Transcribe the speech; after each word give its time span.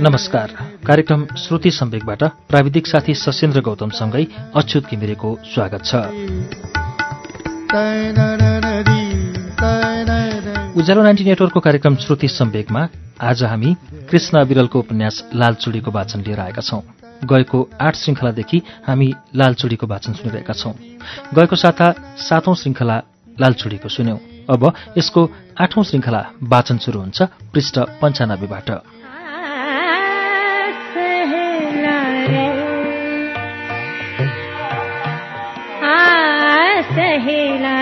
नमस्कार। 0.00 0.48
कार्यक्रम 0.86 1.26
श्रुति 1.26 1.70
सम्वेकबाट 1.70 2.22
प्राविधिक 2.24 2.86
साथी 2.86 3.14
सशेन्द्र 3.14 3.60
गौतमसँगै 3.60 4.26
अच्युत 4.56 4.84
घिमिरेको 4.86 5.38
स्वागत 5.44 5.84
छ। 5.84 5.94
उज्यालो 10.76 11.02
नाइन्टी 11.02 11.24
नेटवर्कको 11.24 11.60
कार्यक्रम 11.60 11.96
श्रुति 11.96 12.28
सम्वेकमा 12.28 12.88
आज 13.22 13.42
हामी 13.42 13.76
कृष्ण 14.10 14.38
अविरलको 14.38 14.78
उपन्यास 14.78 15.30
लालचुडीको 15.34 15.90
वाचन 15.90 16.20
लिएर 16.20 16.40
आएका 16.40 16.62
छौं। 16.62 16.80
गएको 17.24 17.68
आठ 17.80 17.96
श्रृङ्खलादेखि 17.96 18.62
हामी 18.86 19.12
लालचुडीको 19.36 19.86
वाचन 19.86 20.12
सुनिरहेका 20.12 20.52
छौं। 20.52 20.72
गएको 21.34 21.56
साता 21.56 21.94
सातौं 22.18 22.54
श्रृङ्खला 22.54 23.02
लालचुडीको 23.40 23.88
सुन्यौं। 23.88 24.18
अब 24.50 24.72
यसको 24.98 25.30
आठौं 25.60 25.82
श्रृङ्खला 25.82 26.26
वाचन 26.42 26.78
शुरू 26.78 27.00
हुन्छ 27.00 27.22
पृष्ठ 27.22 27.78
पञ्चानब्बेबाट। 27.78 28.70
सहेला 36.92 37.81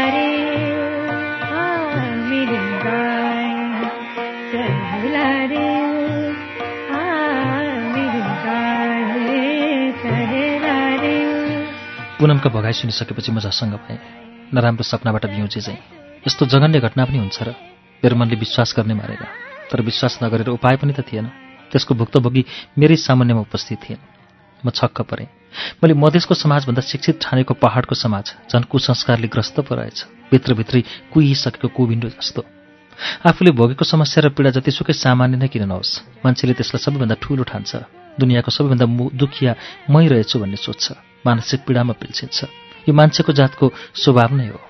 पुनमका 12.20 12.50
भगाई 12.52 12.72
सुनिसकेपछि 12.76 13.32
म 13.32 13.40
झसङ्ग 13.40 13.74
भएँ 13.80 13.98
नराम्रो 14.52 14.84
सपनाबाट 14.84 15.24
बिउजे 15.32 15.60
चाहिँ 15.60 15.80
यस्तो 16.28 16.44
जघन्य 16.52 16.80
घटना 16.84 17.04
पनि 17.08 17.16
हुन्छ 17.16 17.38
र 17.48 17.56
मेरो 18.04 18.16
मनले 18.16 18.36
विश्वास 18.36 18.74
गर्ने 18.76 18.94
मारेन 18.94 19.24
तर 19.72 19.80
विश्वास 19.80 20.18
नगरेर 20.22 20.48
उपाय 20.52 20.76
पनि 20.76 20.92
त 20.92 21.00
थिएन। 21.00 21.26
त्यसको 21.72 21.96
भुक्तभोगी 21.96 22.44
मेरै 22.76 22.96
सामान्यमा 23.00 23.40
उपस्थित 23.40 23.78
थिएन। 23.80 24.00
म 24.60 24.68
छक्क 24.68 25.00
परेँ। 25.08 25.32
मैले 25.80 25.94
मधेसको 25.96 26.36
समाजभन्दा 26.36 26.82
शिक्षित 26.84 27.16
ठानेको 27.24 27.54
पहाडको 27.56 27.94
समाज 27.96 28.52
झन् 28.52 28.68
कुसंस्कारले 28.68 29.28
ग्रस्त 29.32 29.64
पो 29.64 29.72
रहेछ। 29.80 30.28
भित्रभित्रै 30.28 30.82
कुहिसकेको 31.16 31.68
कुविन्डो 31.72 32.08
जस्तो। 32.20 32.44
आफूले 33.24 33.50
भोगेको 33.56 33.84
समस्या 33.88 34.20
र 34.20 34.36
पीडा 34.36 34.60
जतिसुकै 34.60 34.92
सामान्य 34.92 35.40
नै 35.40 35.48
किन 35.48 35.64
नहोस् 35.72 36.20
मान्छेले 36.20 36.52
त्यसलाई 36.52 36.84
सबैभन्दा 36.84 37.16
ठूलो 37.16 37.48
ठान्छ। 37.48 37.70
दुनियाँको 38.20 38.50
सबैभन्दा 38.52 38.86
दुखिया 39.16 39.52
मै 39.88 40.04
रहेछु 40.12 40.36
भन्ने 40.36 40.60
सोच्छ। 40.60 41.09
मानसिक 41.26 41.60
पीडामा 41.66 41.92
पिल्छिन्छ 41.92 42.38
यो 42.88 42.92
मान्छेको 42.94 43.32
जातको 43.32 43.72
स्वभाव 43.94 44.36
नै 44.36 44.48
हो। 44.48 44.60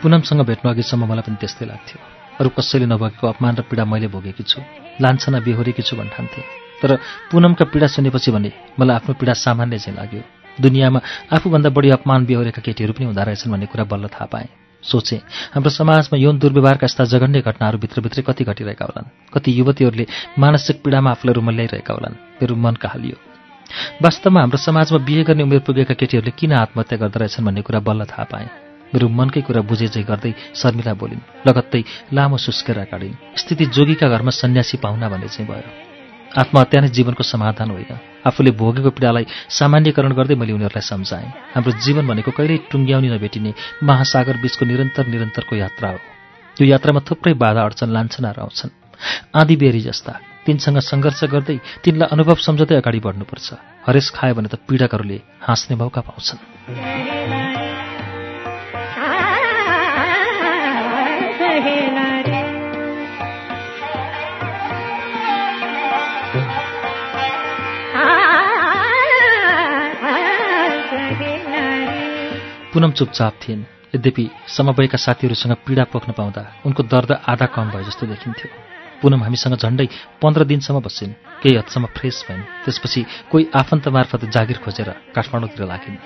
पुनमसँग 0.00 0.40
भेट्नु 0.40 0.70
अघिसम्म 0.70 1.04
मलाई 1.04 1.22
पनि 1.22 1.36
त्यस्तै 1.40 1.66
लाग्थ्यो। 1.66 1.98
अरू 2.40 2.48
कसैले 2.56 2.86
नभएको 2.86 3.24
अपमान 3.28 3.56
र 3.56 3.62
पीडा 3.68 3.84
मैले 3.84 4.08
भोगेकी 4.08 4.42
छु। 4.42 4.60
लान्छना 5.00 5.38
बेहोरेकी 5.44 5.82
छु 5.82 5.96
भन्ठान्थेँ। 5.96 6.59
तर 6.82 6.96
पुनमका 7.30 7.64
पीडा 7.72 7.86
सुनेपछि 7.86 8.30
भने 8.30 8.52
मलाई 8.78 8.96
आफ्नो 8.96 9.14
पीडा 9.20 9.32
सामान्य 9.36 9.78
चाहिँ 9.78 9.96
लाग्यो। 9.98 10.22
दुनियाँमा 10.60 11.00
आफूभन्दा 11.32 11.70
बढी 11.70 11.90
अपमान 11.90 12.26
बेहोरेका 12.26 12.60
केटीहरू 12.62 12.92
पनि 12.92 13.04
हुँदो 13.06 13.22
रहेछन् 13.22 13.52
भन्ने 13.52 13.66
कुरा 13.66 13.84
बल्ल 13.84 14.08
थाहा 14.08 14.26
पाएँ। 14.26 14.48
सोचेँ 14.82 15.20
हाम्रो 15.54 15.70
समाजमा 15.70 16.16
यौन 16.18 16.38
दुर्व्यवहारका 16.40 16.84
यस्ता 16.84 17.04
जघन्य 17.04 17.40
घटनाहरू 17.40 17.78
भित्रभित्रै 17.78 18.22
कति 18.24 18.44
घटिरहेका 18.44 18.84
होलान् 18.84 19.12
कति 19.28 19.50
युवतीहरूले 19.58 20.06
मानसिक 20.40 20.80
पीडामा 20.84 21.10
आफूलाई 21.10 21.34
रुमल्याइरहेका 21.36 21.92
होलान् 21.94 22.16
मेरो 22.40 22.54
मन 22.56 22.74
कहालियो। 22.80 23.16
वास्तवमा 24.02 24.40
हाम्रो 24.40 24.58
समाजमा 24.58 24.98
बिहे 25.04 25.22
गर्ने 25.28 25.42
उमेर 25.44 25.60
पुगेका 25.68 25.94
केटीहरूले 25.94 26.32
किन 26.32 26.52
आत्महत्या 26.64 26.98
गर्दो 26.98 27.18
रहेछन् 27.20 27.44
भन्ने 27.44 27.62
कुरा 27.62 27.80
बल्ल 27.84 28.04
थाहा 28.08 28.24
पाएँ। 28.24 28.48
मेरो 28.90 29.08
मनकै 29.08 29.40
कुरा 29.46 29.60
बुझे 29.68 29.88
चाहिँ 29.88 30.06
गर्दै 30.08 30.32
शर्मिला 30.56 30.92
बोलिन् 30.96 31.46
लगत्तै 31.46 31.82
लामो 32.10 32.36
सुस्केर 32.40 32.84
काडिन् 32.90 33.20
स्थिति 33.36 33.64
जोगीका 33.76 34.08
घरमा 34.08 34.32
सन्यासी 34.32 34.76
पाहुना 34.82 35.08
भन्ने 35.08 35.28
चाहिँ 35.28 35.46
भयो। 35.46 35.89
आत्महत्या 36.30 36.80
नै 36.80 36.88
जीवनको 36.94 37.22
समाधान 37.26 37.70
होइन। 37.70 37.98
आफूले 38.22 38.50
भोगेको 38.54 38.90
पीडालाई 38.94 39.24
सामान्यकरण 39.50 40.12
गर्दै 40.14 40.34
मैले 40.38 40.52
उनीहरूलाई 40.54 40.86
सम्झाएँ। 40.86 41.58
हाम्रो 41.58 41.72
जीवन 41.82 42.06
भनेको 42.06 42.30
कहिल्यै 42.30 42.70
टुङ्ग्याउनी 42.70 43.08
नभेटिने 43.10 43.50
महासागर 43.82 44.36
बीचको 44.38 44.64
निरन्तर 44.66 45.06
निरन्तरको 45.10 45.54
यात्रा 45.56 45.88
हो। 45.90 45.98
यो 46.60 46.64
यात्रामा 46.70 47.00
थुप्रै 47.02 47.34
बाधा 47.34 47.60
अडचन 47.66 47.90
लान्छनाहरू 47.90 48.40
आउँछन्। 48.46 48.70
आँधी 49.34 49.56
बेरी 49.56 49.80
जस्ता 49.80 50.12
तिनसँग 50.46 50.78
सङ्घर्ष 50.78 51.20
गर्दै 51.34 51.58
तिनलाई 51.82 52.08
अनुभव 52.14 52.38
सम्झँदै 52.46 52.76
अगाडि 52.78 53.00
बढ्नुपर्छ। 53.00 53.48
हरेस 53.86 54.10
खायो 54.14 54.34
भने 54.38 54.48
त 54.48 54.54
पीडकहरूले 54.68 55.18
हाँस्ने 55.42 55.74
मौका 55.76 56.00
पाउँछन्। 56.00 57.49
पुनम 72.72 72.90
चुपचाप 72.90 73.34
थिइन्। 73.42 73.62
यद्यपि 73.94 74.24
समवयका 74.46 74.98
साथीहरूसँग 74.98 75.54
पीडा 75.66 75.84
पोख्न 75.92 76.12
पाउँदा 76.12 76.42
उनको 76.66 76.82
दर्द 76.82 77.10
आधा 77.26 77.46
कम 77.46 77.70
भए 77.70 77.84
जस्तो 77.84 78.06
देखिन्थ्यो। 78.06 78.48
पुनम 79.02 79.20
हामीसँग 79.22 79.56
झन्डै 79.56 79.86
पन्ध्र 80.22 80.44
दिनसम्म 80.44 80.80
बसिन् 80.80 81.18
केही 81.42 81.56
हदसम्म 81.56 81.86
फ्रेस 81.96 82.24
भइन्। 82.28 82.42
त्यसपछि 82.64 83.00
कोही 83.30 83.44
आफन्त 83.54 83.88
मार्फत 83.88 84.22
जागिर 84.30 84.58
खोजेर 84.62 84.88
काठमाडौँतिर 85.14 85.66
लागिन् 85.66 85.98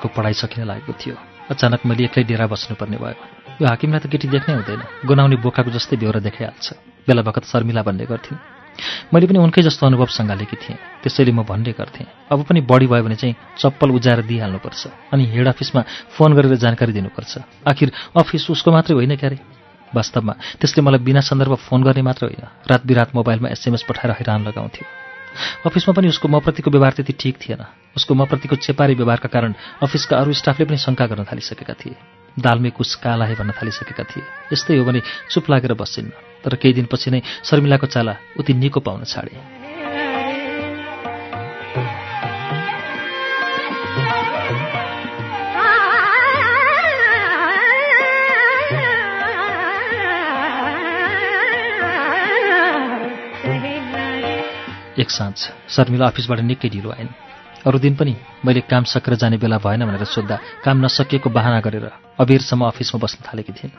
एमबिएको 0.00 0.16
पढाइ 0.16 0.32
सकिन 0.32 0.64
लागेको 0.64 0.92
थियो। 0.96 1.16
अचानक 1.50 1.84
मैले 1.84 2.04
एक्लै 2.04 2.24
डेरा 2.24 2.46
बस्नुपर्ने 2.48 2.96
भयो। 2.96 3.16
यो 3.60 3.66
हाकिमलाई 3.68 4.00
त 4.00 4.06
केटी 4.08 4.28
देख्नै 4.32 4.54
हुँदैन। 4.56 4.80
गुनाउने 5.04 5.36
बोकाको 5.36 5.70
जस्तै 5.70 5.96
बेहोरा 6.00 6.20
देखाइहाल्छ 6.24 6.68
बेला 7.04 7.22
बखत 7.22 7.44
शर्मिला 7.44 7.82
भन्ने 7.84 8.08
गर्थ्यौँ। 8.08 8.38
मैले 9.12 9.26
पनि 9.28 9.38
उनकै 9.44 9.60
जस्तो 9.60 9.84
अनुभव 9.84 10.08
सँगालेकी 10.08 10.56
थिएँ। 10.56 10.78
त्यसैले 11.04 11.32
म 11.36 11.44
भन्ने 11.44 11.72
गर्थेँ। 11.76 12.32
अब 12.32 12.38
पनि 12.48 12.60
बढी 12.64 12.86
भयो 12.88 13.04
भने 13.04 13.16
चाहिँ 13.20 13.36
चप्पल 13.60 13.88
उजाएर 13.92 14.24
दिइहाल्नुपर्छ। 14.24 15.12
अनि 15.12 15.24
हेड 15.28 15.46
अफिसमा 15.52 15.80
फोन 16.16 16.30
गरेर 16.32 16.56
जानकारी 16.56 16.92
दिनुपर्छ। 16.96 17.68
आखिर 17.68 17.92
अफिस 18.16 18.50
उसको 18.50 18.68
मात्रै 18.72 18.94
होइन 18.96 19.16
क्यारे? 19.20 19.36
वास्तवमा 19.92 20.32
त्यसले 20.60 20.80
मलाई 20.80 21.00
बिना 21.04 21.20
सन्दर्भ 21.20 21.54
फोन 21.68 21.82
गर्ने 21.84 22.02
मात्र 22.08 22.22
होइन। 22.30 22.44
रात 22.70 22.82
बिरात 22.88 23.08
मोबाइलमा 23.12 23.48
एसएमएस 23.52 23.84
पठाएर 23.84 24.16
हैरान 24.16 24.48
लगाउँथ्यो। 24.48 25.09
अफिसमा 25.66 25.92
पनि 25.94 26.08
उसको 26.08 26.28
मप्रतिको 26.28 26.70
व्यवहार 26.70 26.92
त्यति 26.92 27.12
ठिक 27.12 27.36
थिएन। 27.36 27.64
उसको 27.96 28.14
मप्रतिको 28.14 28.56
चेपारी 28.56 28.94
व्यवहारका 28.94 29.28
कारण 29.28 29.54
अफिसका 29.82 30.16
अरू 30.16 30.32
स्टाफले 30.32 30.64
पनि 30.66 30.78
शङ्का 30.78 31.06
गर्न 31.06 31.24
थालिसकेका 31.24 31.74
थिए। 31.74 31.96
दालमे 32.38 32.70
कुस 32.70 32.94
कालाहे 33.02 33.34
भन्न 33.34 33.52
थालिसकेका 33.52 34.04
थिए। 34.04 34.24
यस्तै 34.52 34.76
हो 34.78 34.84
भने 34.84 35.00
चुप 35.30 35.50
लागेर 35.50 35.74
बसिन्न 35.74 36.10
तर 36.44 36.54
केही 36.56 36.74
दिनपछि 36.74 37.10
नै 37.10 37.20
शर्मिलाको 37.44 37.86
चाला 37.86 38.16
उति 38.38 38.52
निको 38.54 38.80
पाउन 38.80 39.04
छाडे। 39.04 39.59
एक 55.00 55.10
साँझ। 55.10 55.36
शर्मिला 55.72 56.06
अफिसबाट 56.06 56.40
निकै 56.44 56.68
ढिलो 56.68 56.90
आइन्। 56.92 57.08
अरू 57.60 57.78
दिन 57.78 57.94
पनि 57.96 58.14
मैले 58.44 58.60
काम 58.64 58.84
सकेर 58.84 59.14
जाने 59.20 59.36
बेला 59.36 59.58
भएन 59.60 59.84
भनेर 59.84 60.04
सोद्धा 60.04 60.36
काम 60.64 60.76
नसकिएको 60.84 61.28
बहाना 61.28 61.60
गरेर 61.60 61.86
अबेरसम्म 62.20 62.64
अफिसमा 62.66 62.98
बस्न 63.00 63.18
थालेकी 63.24 63.52
थिइन्। 63.52 63.72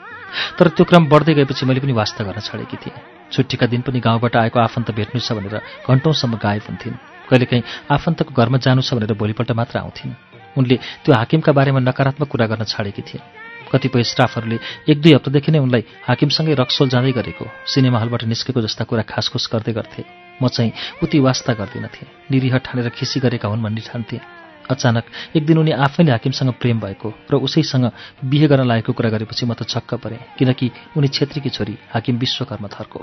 तर 0.58 0.68
त्यो 0.74 0.84
क्रम 0.86 1.06
बढ्दै 1.06 1.34
गएपछि 1.34 1.66
मैले 1.66 1.80
पनि 1.82 1.92
वास्ता 1.92 2.24
गर्न 2.24 2.40
छाडेकी 2.40 2.76
थिएँ। 2.78 2.98
छुट्टीका 3.32 3.66
दिन 3.66 3.80
पनि 3.82 3.98
गाउँबाट 3.98 4.36
आएको 4.36 4.58
आफन्त 4.60 4.90
भेट्नु 4.94 5.18
छ 5.18 5.34
भनेर 5.34 5.62
घन्टौँसम्म 5.90 6.38
गायब 6.38 6.62
हुन्थिन्। 6.68 6.94
कहिलेकाहीँ 7.26 7.64
आफन्तको 7.90 8.30
घरमा 8.30 8.58
जानु 8.62 8.82
छ 8.82 8.94
भनेर 8.94 9.18
भोलिपल्ट 9.18 9.50
मात्र 9.50 9.78
आउँथिन्। 9.82 10.14
उनले 10.58 10.76
त्यो 11.02 11.12
हाकिमका 11.14 11.52
बारेमा 11.52 11.80
नकारात्मक 11.82 12.28
कुरा 12.28 12.46
गर्न 12.46 12.62
छाडेकी 12.62 13.02
थिइन्। 13.02 13.26
कतिपय 13.72 14.02
स्टाफहरूले 14.04 14.58
एक 14.86 14.98
दुई 15.02 15.12
हप्तादेखि 15.16 15.50
नै 15.52 15.58
उनलाई 15.58 15.82
हाकिमसँगै 16.06 16.54
रक्सोल 16.54 16.88
जाँदै 16.92 17.12
गरेको 17.18 17.44
सिनेमा 17.66 17.98
हलबाट 17.98 18.22
निस्केको 18.30 18.60
जस्ता 18.62 18.84
कुरा 18.84 19.02
खासखुस 19.10 19.48
गर्दै 19.50 19.72
गर्थे। 19.72 20.21
म 20.40 20.48
चाहिँ 20.48 20.72
उति 21.02 21.18
वास्ता 21.18 21.52
गर्दिनथेँ 21.54 22.08
निरीह 22.30 22.58
ठानेर 22.58 22.88
खिसी 22.88 23.20
गरेका 23.20 23.48
हुन् 23.48 23.62
भन्ने 23.62 23.80
ठान्थेँ। 23.80 24.20
अचानक 24.70 25.04
एक 25.36 25.46
दिन 25.46 25.58
उनी 25.58 25.70
आफैले 25.70 26.10
हाकिमसँग 26.10 26.52
प्रेम 26.52 26.80
भएको 26.80 27.08
र 27.30 27.34
उसैसँग 27.36 27.90
बिहे 28.24 28.46
गर्न 28.46 28.66
लागेको 28.66 28.92
कुरा 28.92 29.10
गरेपछि 29.10 29.46
म 29.46 29.54
त 29.54 29.66
छक्क 29.66 29.94
परेँ 29.94 30.18
किनकि 30.38 30.70
उनी 30.96 31.08
छेत्रीकी 31.08 31.50
छोरी 31.50 31.74
हाकिम 31.90 32.16
विश्वकर्म 32.18 32.66
थर्को 32.68 33.00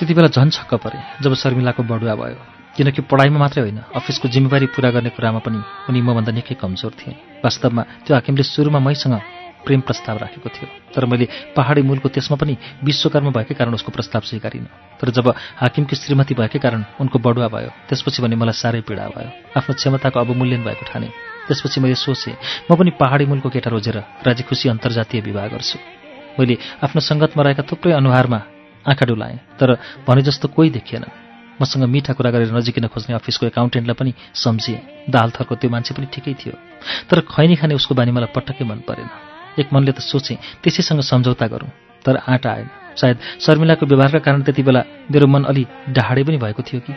त्यति 0.00 0.14
बेला 0.16 0.28
झन् 0.32 0.50
छक्क 0.50 0.72
परे 0.80 0.98
जब 1.20 1.34
शर्मिलाको 1.36 1.82
बढुवा 1.84 2.14
भयो। 2.16 2.40
किनकि 2.72 3.02
पढाइमा 3.04 3.38
मात्रै 3.38 3.60
होइन 3.60 3.78
अफिसको 3.92 4.28
जिम्मेवारी 4.32 4.66
पुरा 4.72 4.90
गर्ने 4.96 5.10
कुरामा 5.12 5.40
पनि 5.44 5.60
उनी 5.92 6.00
मभन्दा 6.00 6.32
निकै 6.32 6.56
कमजोर 6.56 6.92
थिए। 6.96 7.44
वास्तवमा 7.44 7.82
त्यो 8.08 8.16
हाकिमले 8.16 8.42
सुरुमा 8.42 8.80
मैसँग 8.80 9.14
प्रेम 9.60 9.80
प्रस्ताव 9.84 10.16
राखेको 10.24 10.48
थियो। 10.48 10.68
तर 10.96 11.04
मैले 11.04 11.28
पहाडी 11.52 11.82
मूलको 11.84 12.08
त्यसमा 12.08 12.36
पनि 12.40 12.56
विश्वकर्म 12.80 13.28
भएकै 13.36 13.54
कारण 13.60 13.76
उसको 13.76 13.92
प्रस्ताव 13.92 14.22
स्वीकारिनँ। 14.24 14.72
तर 14.96 15.12
जब 15.12 15.36
हाकिमकी 15.60 15.96
श्रीमती 16.00 16.32
भएकै 16.32 16.58
कारण 16.64 16.80
उनको 16.96 17.18
बढुवा 17.20 17.48
भयो 17.52 17.70
त्यसपछि 17.92 18.24
भने 18.24 18.40
मलाई 18.40 18.56
साह्रै 18.56 18.80
पीडा 18.88 19.04
भयो। 19.12 19.28
आफ्नो 19.52 19.72
क्षमताको 19.76 20.16
अवमूल्यन 20.16 20.64
भएको 20.64 20.84
ठाने। 20.88 21.08
त्यसपछि 21.44 21.76
मैले 21.84 22.00
सोचेँ 22.00 22.40
म 22.64 22.72
पनि 22.72 22.90
पहाडी 22.96 23.24
मूलको 23.28 23.48
केटा 23.52 23.68
रोजेर 23.68 24.24
राजी 24.24 24.42
खुसी 24.48 24.72
अन्तर्जातीय 24.72 25.20
विवाह 25.28 25.46
गर्छु। 25.52 25.76
मैले 26.40 26.54
आफ्नो 26.80 27.00
सङ्गतमा 27.04 27.42
रहेका 27.44 27.68
थुप्रै 27.68 27.92
अनुहारमा 27.92 28.40
आँखा 28.88 29.06
डुलाएँ 29.06 29.38
तर 29.60 29.78
भने 30.08 30.22
जस्तो 30.22 30.48
कोही 30.48 30.70
देखिएन। 30.70 31.04
मसँग 31.62 31.84
मिठा 31.84 32.12
कुरा 32.12 32.30
गरेर 32.30 32.52
नजिकिन 32.52 32.86
खोज्ने 32.88 33.14
अफिसको 33.14 33.46
एकाउन्टेन्टलाई 33.46 33.94
पनि 33.94 34.14
सम्झिएँ। 34.34 34.80
दाल 35.10 35.30
थरको 35.30 35.54
त्यो 35.54 35.70
मान्छे 35.70 35.94
पनि 35.94 36.06
ठिकै 36.08 36.34
थियो। 36.34 36.54
तर 37.10 37.20
खैनी 37.20 37.56
खाने 37.56 37.74
उसको 37.74 37.94
बानी 37.94 38.10
मलाई 38.10 38.32
पटक्कै 38.32 38.64
मन 38.64 38.80
परेन। 38.88 39.08
एक 39.60 39.68
मनले 39.72 39.92
त 39.92 40.00
सोचेँ 40.00 40.36
त्यसैसँग 40.64 41.00
सम्झौता 41.00 41.46
गरौँ। 41.46 41.68
तर 42.04 42.16
आँटा 42.16 42.50
आएन। 42.50 42.68
सायद 42.96 43.16
शर्मिलाको 43.40 43.86
व्यवहारका 43.86 44.18
कारण 44.18 44.42
त्यति 44.42 44.62
बेला 44.62 44.82
मेरो 45.12 45.26
मन 45.26 45.44
अलि 45.44 45.66
डाहाडे 45.88 46.24
पनि 46.24 46.36
भएको 46.36 46.62
थियो 46.62 46.80
कि? 46.80 46.92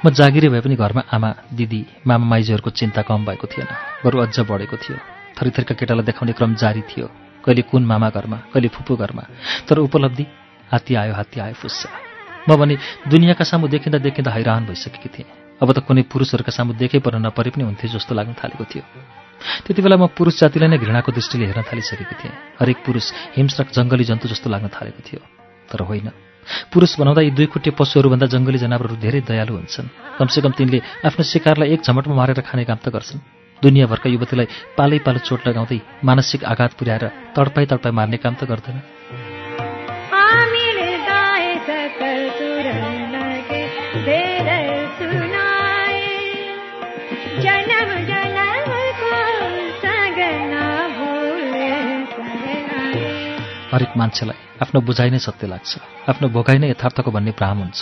म 0.00 0.10
जागिरे 0.10 0.48
भए 0.48 0.60
पनि 0.64 0.76
घरमा 0.80 1.02
आमा 1.12 1.30
दिदी 1.52 1.80
मामा 2.08 2.24
माइजूहरूको 2.24 2.70
चिन्ता 2.72 3.02
कम 3.04 3.24
भएको 3.28 3.46
थिएन। 3.52 3.68
बरु 4.04 4.16
अझ 4.24 4.40
बढेको 4.48 4.76
थियो। 4.80 4.96
थरीथरीका 5.36 5.74
केटालाई 5.76 6.04
देखाउने 6.08 6.32
क्रम 6.32 6.54
जारी 6.56 6.82
थियो। 6.88 7.06
कहिले 7.44 7.62
कुन 7.68 7.84
मामा 7.84 8.08
घरमा 8.08 8.36
कहिले 8.48 8.68
फुपू 8.72 8.96
घरमा। 8.96 9.22
तर 9.68 9.78
उपलब्धि 9.84 10.24
हात्ती 10.72 10.94
आयो 10.94 11.12
हात्ती 11.12 11.40
आयो 11.40 11.52
फुस्सा। 11.52 11.88
म 12.48 12.56
भने 12.56 12.76
दुनियाँका 13.12 13.44
सामु 13.44 13.68
देखिँदा 13.68 13.98
देखिँदा 14.00 14.30
हैरान 14.32 14.72
भइसकेकी 14.72 15.08
थिएँ। 15.12 15.28
अब 15.60 15.68
त 15.68 15.84
कुनै 15.84 16.08
पुरुषहरूका 16.08 16.48
सामु 16.48 16.80
देखे 16.80 17.04
पर्न 17.04 17.20
नपरे 17.28 17.52
पनि 17.52 17.64
हुन्थ्यो 17.68 17.92
जस्तो 17.92 18.16
लाग्न 18.16 18.32
थालेको 18.40 18.64
थियो। 18.64 18.84
त्यति 19.68 19.80
बेला 19.84 20.00
म 20.00 20.08
पुरुष 20.16 20.40
जातिलाई 20.40 20.68
नै 20.72 20.78
घृणाको 20.80 21.12
दृष्टिले 21.12 21.44
हेर्न 21.44 21.68
थालिसकेकी 21.68 22.16
थिएँ। 22.16 22.32
हरेक 22.56 22.78
पुरुष 22.88 23.36
हिंस्रक 23.36 23.68
जङ्गली 23.76 24.04
जन्तु 24.08 24.32
जस्तो 24.32 24.48
लाग्न 24.48 24.72
थालेको 24.72 25.00
थियो। 25.04 25.20
तर 25.68 25.84
होइन। 25.84 26.29
पुरुष 26.72 26.92
बनाउँदा 27.00 27.22
यी 27.22 27.30
दुई 27.30 27.46
खुट्टे 27.46 27.70
पशुहरूभन्दा 27.78 28.26
जङ्गली 28.34 28.58
जनावरहरू 28.58 28.96
धेरै 28.96 29.20
दयालु 29.26 29.52
हुन्छन्। 29.54 29.88
कमसेकम 30.18 30.52
तिनले 30.58 30.78
आफ्नो 31.06 31.22
शिकारलाई 31.24 31.68
एक 31.74 31.80
झमटमा 31.82 32.14
मारेर 32.14 32.40
खाने 32.46 32.64
काम 32.64 32.78
त 32.84 32.88
गर्छन्। 32.88 33.20
दुनियाँभरका 33.62 34.08
युवतीलाई 34.08 34.46
पालै 34.76 34.98
पालो 35.04 35.20
चोट 35.26 35.40
लगाउँदै 35.48 35.80
मानसिक 36.04 36.44
आघात 36.44 36.72
पुर्याएर 36.78 37.04
तडपाई 37.36 37.64
तडपाई 37.70 37.92
मार्ने 37.92 38.16
काम 38.24 38.34
त 38.40 38.44
गर्दैन। 38.50 38.78
आमिर 40.12 40.78
हरेक 53.70 53.92
मान्छेलाई 53.96 54.38
आफ्नो 54.62 54.78
बुझाइ 54.82 55.10
नै 55.10 55.18
सत्य 55.18 55.46
लाग्छ 55.46 55.70
आफ्नो 56.10 56.26
भोगाइ 56.34 56.58
नै 56.58 56.68
यथार्थको 56.70 57.10
भन्ने 57.10 57.32
भ्राम 57.38 57.58
हुन्छ। 57.62 57.80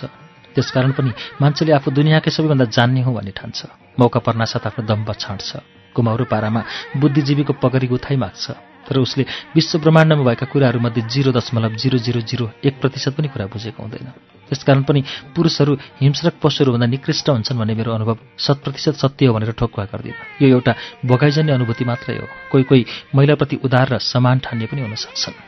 त्यसकारण 0.54 0.92
पनि 0.92 1.10
मान्छेले 1.40 1.72
आफू 1.72 1.88
दुनियाँकै 1.90 2.30
सबैभन्दा 2.30 2.66
जान्ने 2.76 3.00
हो 3.06 3.10
भन्ने 3.16 3.32
ठान्छ। 3.32 3.58
मौका 4.00 4.20
पर्नासाथ 4.20 4.64
आफ्नो 4.68 4.82
दम्ब 4.84 5.08
छाँट्छ। 5.16 5.50
कुमाउरो 5.96 6.24
पारामा 6.28 6.60
बुद्धिजीवीको 7.00 7.52
पगरी 7.62 7.86
गुथाइ 7.88 8.16
माग्छ 8.16 8.44
तर 8.88 8.96
उसले 9.00 9.24
विश्व 9.56 9.78
ब्रह्माण्डमा 9.84 10.24
भएका 10.24 10.46
कुराहरूमध्ये 10.52 11.02
जिरो 11.12 11.30
दशमलव 11.32 11.72
जिरो 11.76 11.98
जिरो 11.98 12.20
जिरो 12.20 12.46
एक 12.64 12.80
प्रतिशत 12.80 13.12
पनि 13.16 13.28
कुरा 13.28 13.46
बुझेको 13.52 13.82
हुँदैन। 13.82 14.08
त्यसकारण 14.48 14.82
पनि 14.88 15.00
पुरुषहरू 15.36 15.72
हिंस्रक 16.00 16.34
पशुहरूभन्दा 16.40 16.86
निकृष्ट 16.86 17.28
हुन्छन् 17.28 17.58
भन्ने 17.58 17.74
मेरो 17.74 17.92
अनुभव 17.92 18.16
शत 18.38 18.58
प्रतिशत 18.64 18.94
सत्य 18.96 19.26
हो 19.28 19.34
भनेर 19.36 19.52
ठोक्वा 19.60 19.84
गर्दिनँ। 19.92 20.16
यो 20.40 20.48
एउटा 20.48 20.72
भोगाइजन्य 21.04 21.52
अनुभूति 21.52 21.84
मात्रै 21.84 22.16
हो। 22.16 22.26
कोही 22.52 22.64
कोही 22.64 22.82
महिलाप्रति 23.14 23.56
उदार 23.64 23.86
र 23.92 23.98
समान 24.00 24.38
ठान्ने 24.44 24.66
पनि 24.66 24.80
हुन 24.80 24.94
सक्छन्। 24.96 25.47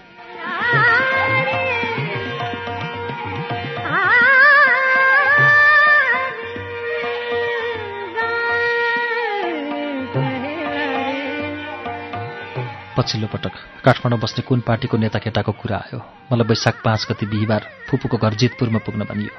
पछिल्लो 12.99 13.29
पटक 13.33 13.53
काठमाडौँ 13.85 14.19
बस्ने 14.21 14.43
कुन 14.43 14.61
पार्टीको 14.61 14.97
नेता 14.97 15.19
केटाको 15.19 15.53
कुरा 15.53 15.77
आयो? 15.77 15.99
मलाई 16.33 16.47
वैशाख 16.47 16.83
पाँच 16.85 17.07
गति 17.11 17.27
बिहिबार 17.27 17.67
फुपूको 17.89 18.17
घर 18.17 18.35
जितपुरमा 18.35 18.79
पुग्न 18.79 19.05
भनियो। 19.05 19.33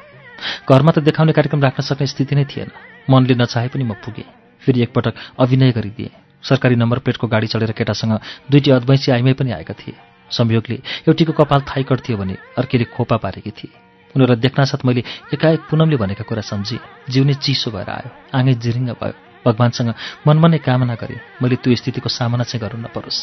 घरमा 0.69 0.91
त 0.91 0.99
देखाउने 0.99 1.33
कार्यक्रम 1.33 1.61
राख्न 1.61 1.83
सक्ने 1.83 2.07
स्थिति 2.07 2.35
नै 2.35 2.45
थिएन। 2.45 2.71
मनले 3.09 3.35
नचाहे 3.35 3.67
पनि 3.67 3.83
म 3.83 3.93
पुगेँ। 3.93 4.25
फेरि 4.65 4.81
एकपटक 4.81 5.13
अभिनय 5.39 5.71
गरिदिएँ। 5.71 6.09
सरकारी 6.43 6.75
नम्बर 6.75 6.99
प्लेटको 6.99 7.27
गाडी 7.27 7.47
चढेर 7.47 7.71
केटासँग 7.71 8.19
दुईटी 8.51 8.71
अद्वैँसी 8.71 9.11
आइमै 9.11 9.33
पनि 9.33 9.51
आएका 9.51 9.73
थिए। 9.73 10.10
संयोगले 10.31 10.77
एउटीको 11.07 11.33
कपाल 11.33 11.61
थाइकट 11.69 11.99
थियो 12.07 12.17
भने 12.17 12.35
अर्कीले 12.57 12.85
खोपा 12.95 13.17
पारेकी 13.17 13.51
थिए। 13.51 13.71
उनीहरूलाई 14.15 14.41
देख्नासाथ 14.41 14.81
मैले 14.85 15.03
एकाएक 15.33 15.61
पुनमले 15.69 15.97
भनेका 15.97 16.23
कुरा 16.23 16.41
सम्झेँ। 16.41 16.79
जिउने 17.09 17.33
चिसो 17.39 17.71
भएर 17.71 17.89
आयो। 17.89 18.09
आँगै 18.35 18.53
जिरिङ्ग 18.63 18.89
भयो। 18.99 19.15
भगवान्सँग 19.45 19.93
मनमा 20.27 20.47
नै 20.47 20.57
कामना 20.59 20.95
गरेँ। 20.95 21.19
मैले 21.41 21.55
त्यो 21.63 21.75
स्थितिको 21.75 22.09
सामना 22.09 22.43
चाहिँ 22.43 22.61
गर्नु 22.61 22.83
नपरोस्। 22.85 23.19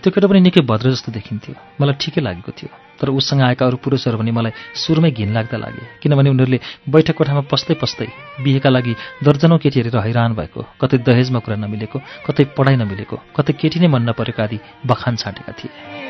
त्यो 0.00 0.10
केटा 0.14 0.26
पनि 0.30 0.40
निकै 0.40 0.62
भद्र 0.62 0.94
जस्तो 0.94 1.12
देखिन्थ्यो। 1.12 1.54
मलाई 1.82 1.96
ठिकै 2.00 2.20
लागेको 2.22 2.52
थियो। 2.54 2.70
तर 2.96 3.08
उसँग 3.10 3.42
आएका 3.42 3.66
अरू 3.66 3.76
पुरुषहरू 3.76 4.16
भने 4.16 4.32
मलाई 4.32 4.52
सुरुमै 4.72 5.10
घिन 5.10 5.34
लाग्दा 5.34 5.58
लागे। 5.58 5.84
किनभने 6.00 6.30
उनीहरूले 6.30 6.58
बैठक 6.88 7.16
कोठामा 7.18 7.42
पस्दै 7.50 7.74
पस्दै 7.74 8.08
बिहेका 8.40 8.70
लागि 8.70 8.94
दर्जनौँ 9.26 9.58
केटी 9.58 9.90
हैरान 9.90 10.32
भएको 10.38 10.60
कतै 10.80 11.02
दहेजमा 11.04 11.38
कुरा 11.44 11.56
नमिलेको 11.58 11.98
कतै 12.24 12.44
पढाइ 12.56 12.76
नमिलेको 12.80 13.16
कतै 13.36 13.52
केटी 13.60 13.78
नै 13.82 13.88
मन 13.92 14.08
नपरेको 14.08 14.42
आदि 14.42 14.58
बखान 14.86 15.16
छाँटेका 15.18 15.52
थिए। 15.52 16.05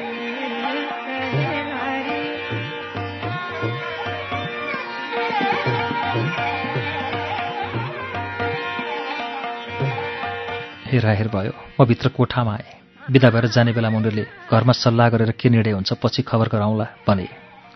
हेर 10.96 11.06
हेर 11.12 11.28
भयो। 11.28 11.52
म 11.76 11.84
भित्र 11.84 12.08
कोठामा 12.08 12.52
आएँ। 12.52 12.74
बिदा 13.12 13.28
भएर 13.30 13.46
जाने 13.52 13.72
बेलामा 13.72 13.96
उनीहरूले 13.98 14.24
घरमा 14.50 14.72
सल्लाह 14.72 15.08
गरेर 15.12 15.30
के 15.36 15.48
निर्णय 15.48 15.72
हुन्छ 15.76 15.92
पछि 16.02 16.22
खबर 16.24 16.48
गराउँला 16.48 16.86
भने 17.06 17.28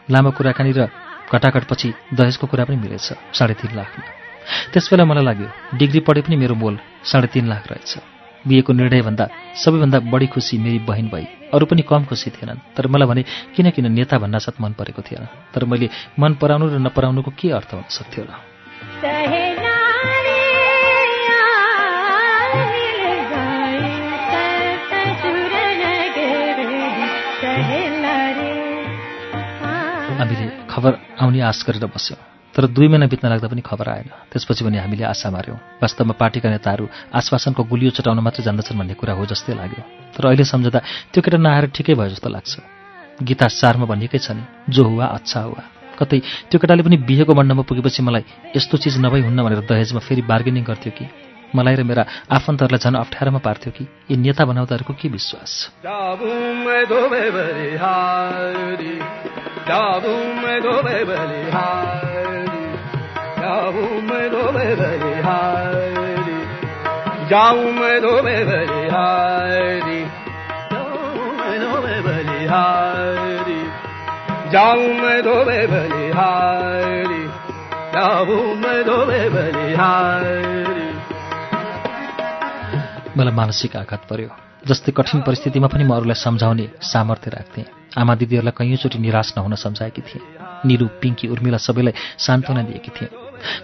लामो 0.08 0.30
कुराकानी 0.32 0.72
र 0.72 0.88
घटाघटपछि 1.28 1.88
दहेजको 2.16 2.46
कुरा 2.50 2.64
पनि 2.64 2.76
मिलेछ 2.80 3.08
साढे 3.38 3.54
तिन 3.60 3.76
लाखमा 3.76 4.04
त्यसबेला 4.72 5.04
मलाई 5.04 5.24
लाग्यो 5.24 5.48
डिग्री 5.78 6.00
पढे 6.00 6.20
पनि 6.26 6.36
मेरो 6.36 6.54
मोल 6.56 6.74
साढे 7.04 7.28
तिन 7.30 7.46
लाख 7.46 7.64
रहेछ। 7.70 7.92
बिहेको 8.48 8.72
निर्णयभन्दा 8.72 9.24
सबैभन्दा 9.54 9.98
बढी 10.10 10.26
खुसी 10.34 10.58
मेरी 10.58 10.78
बहिन 10.88 11.06
भई 11.12 11.24
अरू 11.54 11.66
पनि 11.70 11.82
कम 11.84 12.04
खुसी 12.10 12.30
थिएनन्। 12.34 12.74
तर 12.74 12.88
मलाई 12.88 13.06
भने 13.06 13.22
किन 13.54 13.70
किन 13.70 13.92
नेता 13.92 14.18
भन्नासाथ 14.18 14.56
मन 14.60 14.72
परेको 14.80 15.02
थिएन? 15.04 15.24
तर 15.52 15.64
मैले 15.68 15.88
मन 16.18 16.34
पराउनु 16.40 16.66
र 16.66 16.78
नपराउनुको 16.80 17.30
के 17.36 17.50
अर्थ 17.52 17.70
हुन 17.74 17.84
सक्थ्यो 17.86 18.24
रे 18.24 19.50
हामीले 30.20 30.46
खबर 30.68 30.92
आउने 31.20 31.40
आश 31.40 31.64
गरेर 31.64 31.86
बस्यौँ। 31.88 32.20
तर 32.54 32.66
दुई 32.66 32.88
महिना 32.88 33.06
बित्न 33.06 33.28
लाग्दा 33.28 33.48
पनि 33.48 33.62
खबर 33.62 33.88
आएन। 33.88 34.08
त्यसपछि 34.30 34.64
पनि 34.64 34.78
हामीले 34.78 35.04
आशा 35.04 35.30
मार्यौँ 35.30 35.58
वास्तवमा 35.82 36.14
पार्टीका 36.18 36.48
नेताहरू 36.50 36.84
आश्वासनको 37.14 37.62
गुलियो 37.64 37.90
चटाउन 37.96 38.18
मात्र 38.20 38.42
जान्दछन् 38.42 38.78
भन्ने 38.78 38.94
कुरा 38.94 39.14
हो 39.14 39.24
जस्तै 39.24 39.54
लाग्यो। 39.54 39.82
तर 40.12 40.26
अहिले 40.26 40.44
सम्झँदा 40.44 40.80
त्यो 41.14 41.20
केटा 41.22 41.38
नआएर 41.38 41.66
ठिकै 41.72 41.94
भयो 41.94 42.10
जस्तो 42.10 42.28
लाग्छ। 42.28 42.52
गीता 43.22 43.46
सारमा 43.48 43.86
भनिएकै 43.86 44.18
छ 44.18 44.36
नि 44.36 44.42
जो 44.68 44.84
हुवा 44.84 45.06
अच्छा 45.06 45.40
हुवा 45.40 45.62
कतै 45.98 46.18
त्यो 46.50 46.58
केटाले 46.60 46.82
पनि 46.82 46.96
बिहेको 47.06 47.32
मण्डपमा 47.34 47.62
पुगेपछि 47.62 48.02
मलाई 48.02 48.24
यस्तो 48.56 48.76
चिज 48.76 48.98
नभई 48.98 49.20
हुन्न 49.20 49.38
भनेर 49.44 49.60
दहेजमा 49.64 50.00
फेरि 50.00 50.22
बार्गेनिङ 50.22 50.64
गर्थ्यो 50.64 50.92
कि? 50.96 51.06
मलाई 51.54 51.74
र 51.74 51.82
मेरा 51.82 52.02
आफन्तहरूलाई 52.30 52.80
झन् 52.80 52.96
अप्ठ्यारोमा 52.96 53.38
पार्थ्यो 53.38 53.70
कि? 53.72 53.84
यी 54.10 54.16
नेता 54.16 54.44
बनाउँदाहरूको 54.44 54.92
के 54.96 55.08
विश्वास? 55.08 55.52
मलाई 83.16 83.34
मानसिक 83.34 83.76
आघात 83.76 83.98
पर्यो 84.10 84.50
जस्तै 84.68 84.92
कठिन 84.92 85.20
परिस्थितिमा 85.24 85.68
पनि 85.72 85.84
म 85.84 85.92
अरूलाई 85.96 86.18
सम्झाउने 86.20 86.66
सामर्थ्य 86.82 87.30
राख्थेँ। 87.30 87.64
आमा 87.96 88.14
दिदीहरूलाई 88.20 88.54
कैयौँचोटि 88.58 88.98
निराश 88.98 89.28
नहुन 89.36 89.54
सम्झाएकी 89.56 90.02
थिएँ। 90.02 90.22
निरु 90.68 90.86
पिङ्की 91.00 91.26
उर्मिला 91.32 91.58
सबैलाई 91.58 91.94
सान्त्वना 92.18 92.62
दिएकी 92.68 92.90
थिएँ। 92.92 93.10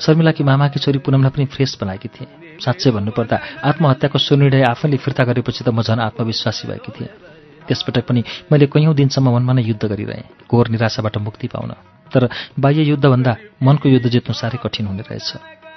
शर्मिलाकी 0.01 0.43
मामाकी 0.45 0.79
छोरी 0.81 0.99
पुनमलाई 1.05 1.31
पनि 1.37 1.45
फ्रेस 1.53 1.77
बनाएकी 1.81 2.09
थिएँ। 2.09 2.29
साँच्चै 2.65 2.91
भन्नुपर्दा 2.97 3.37
आत्महत्याको 3.69 4.19
सुनिर्णय 4.19 4.63
आफैले 4.73 4.97
फिर्ता 4.97 5.25
गरेपछि 5.29 5.65
त 5.65 5.69
म 5.69 5.85
झन् 5.85 6.01
आत्मविश्वासी 6.01 6.65
भएकी 6.69 6.93
थिएँ। 6.97 7.13
त्यसपटक 7.69 8.05
पनि 8.09 8.21
मैले 8.51 8.67
कैयौँ 8.73 8.95
दिनसम्म 8.95 9.37
मनमा 9.37 9.53
नै 9.53 9.63
युद्ध 9.63 9.85
गरिरहेँ 9.85 10.49
घोर 10.49 10.67
निराशाबाट 10.73 11.17
मुक्ति 11.21 11.47
पाउन। 11.53 11.73
तर 12.09 12.29
बाह्य 12.57 12.83
युद्धभन्दा 12.89 13.37
मनको 13.63 13.89
युद्ध 13.89 14.07
जित्नु 14.09 14.33
साह्रै 14.33 14.59
कठिन 14.65 14.87
हुने 14.87 15.03
रहेछ। 15.05 15.31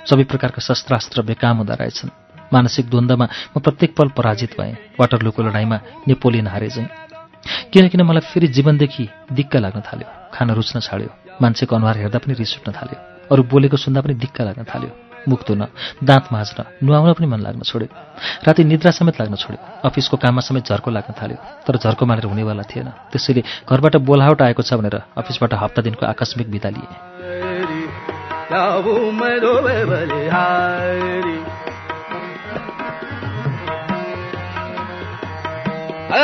सबै 0.07 0.23
प्रकारका 0.23 0.61
शस्त्रास्त्र 0.63 1.21
बेकाम 1.27 1.57
हुँदो 1.57 1.75
रहेछन्। 1.75 2.09
मानसिक 2.53 2.89
द्वन्द्वमा 2.89 3.25
म 3.55 3.59
प्रत्येक 3.59 3.91
पल 3.97 4.07
पराजित 4.17 4.51
भएँ 4.59 4.73
वाटरलुको 4.99 5.39
लडाइँमा 5.43 5.77
नेपोलियन 6.07 6.47
हारे 6.47 6.69
चाहिँ 6.69 6.89
किनकिन 7.73 8.01
मलाई 8.01 8.23
फेरि 8.31 8.47
जीवनदेखि 8.55 9.05
दिक्क 9.37 9.53
लाग्न 9.55 9.79
थाल्यो 9.87 10.07
खान 10.33 10.47
रुच्न 10.51 10.79
छाड्यो 10.79 11.09
मान्छेको 11.41 11.73
अनुहार 11.75 11.97
हेर्दा 11.97 12.19
पनि 12.19 12.33
रिस 12.39 12.51
उठ्न 12.57 12.71
थाल्यो 12.77 12.97
अरू 13.31 13.41
बोलेको 13.51 13.77
सुन्दा 13.77 14.01
पनि 14.01 14.13
दिक्क 14.23 14.41
लाग्न 14.41 14.63
थाल्यो 14.71 14.91
मुख 15.27 15.41
धुन 15.47 15.61
दाँत 16.03 16.25
माझ्न 16.33 16.63
नुहाउन 16.83 17.13
पनि 17.13 17.27
मन 17.27 17.39
लाग्न 17.45 17.61
छोड्यो 17.69 17.87
राति 18.47 18.63
निद्रा 18.63 18.91
समेत 18.91 19.15
लाग्न 19.21 19.35
छोड्यो 19.35 19.59
अफिसको 19.87 20.15
काममा 20.17 20.41
समेत 20.41 20.63
झर्को 20.67 20.89
लाग्न 20.91 21.11
थाल्यो 21.21 21.37
तर 21.67 21.77
झर्को 21.77 22.03
मानेर 22.05 22.25
हुनेवाला 22.25 22.63
थिएन। 22.71 22.89
त्यसैले 23.11 23.41
घरबाट 23.69 23.95
बोलावट 24.07 24.41
आएको 24.41 24.61
छ 24.63 24.73
भनेर 24.79 24.95
अफिसबाट 25.19 25.53
हप्ता 25.53 25.81
दिनको 25.81 26.05
आकस्मिक 26.05 26.47
बिदा 26.51 26.69
लिए। 26.75 26.87
घर 36.09 36.17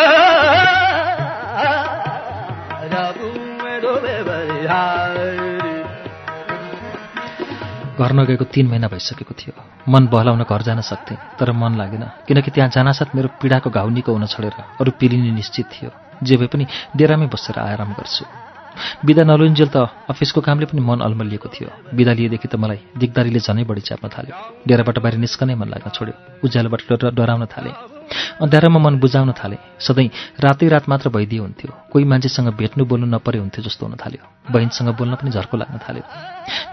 नगएको 8.14 8.44
तिन 8.44 8.68
महिना 8.68 8.88
भइसकेको 8.88 9.34
थियो। 9.34 9.54
मन 9.90 10.08
बहलाउन 10.08 10.44
घर 10.44 10.62
जान 10.62 10.82
सक्थेँ 10.82 11.18
तर 11.40 11.52
मन 11.52 11.76
लागेन। 11.76 12.04
किनकि 12.28 12.52
त्यहाँ 12.52 12.70
जानासाथ 12.70 13.16
मेरो 13.16 13.30
पीडाको 13.42 13.70
घाउ 13.70 13.90
निको 13.90 14.12
हुन 14.12 14.26
छोडेर 14.26 14.54
अरू 14.82 14.92
पिलिने 14.92 15.32
निश्चित 15.32 15.66
थियो। 15.66 15.90
जे 16.24 16.38
भए 16.38 16.48
पनि 16.48 16.68
डेरामै 16.96 17.28
बसेर 17.28 17.60
आराम 17.60 17.94
गर्छु। 17.94 18.26
बिदा 19.06 19.24
नलुन्जेल 19.24 19.70
त 19.70 19.78
अफिसको 20.10 20.42
कामले 20.42 20.66
पनि 20.66 20.82
मन 20.82 21.00
अल्मलिएको 21.00 21.50
थियो। 21.50 21.70
बिदा 21.94 22.14
लिएदेखि 22.14 22.48
त 22.48 22.56
मलाई 22.56 22.80
दिगदारीले 22.98 23.40
झनै 23.40 23.64
बढी 23.64 23.82
च्याप्न 23.82 24.10
थाल्यो। 24.10 24.66
डेराबाट 24.68 25.00
बाहिर 25.00 25.20
निस्कनै 25.20 25.56
मन 25.56 25.70
लाग्न 25.70 25.90
छोड्यो। 25.90 26.42
उज्यालोबाट 26.44 26.82
डर 26.90 27.14
डराउन 27.14 27.46
थालेँ। 27.46 27.95
अँध्यारोमा 28.42 28.80
मन 28.80 29.00
बुझाउन 29.00 29.32
थालेँ। 29.32 29.58
सधैँ 29.80 30.10
रातै 30.40 30.68
रात 30.68 30.90
मात्र 30.90 31.10
भइदिए 31.10 31.40
हुन्थ्यो। 31.40 31.72
कोही 31.92 32.06
मान्छेसँग 32.06 32.50
भेट्नु 32.54 32.86
बोल्नु 32.86 33.06
नपरे 33.06 33.40
हुन्थ्यो 33.40 33.64
जस्तो 33.64 33.86
हुन 33.86 33.96
थाल्यो। 33.96 34.52
बहिनीसँग 34.52 34.90
बोल्न 34.90 35.16
पनि 35.16 35.32
झर्को 35.32 35.58
लाग्न 35.58 35.78
थाल्यो। 35.78 36.04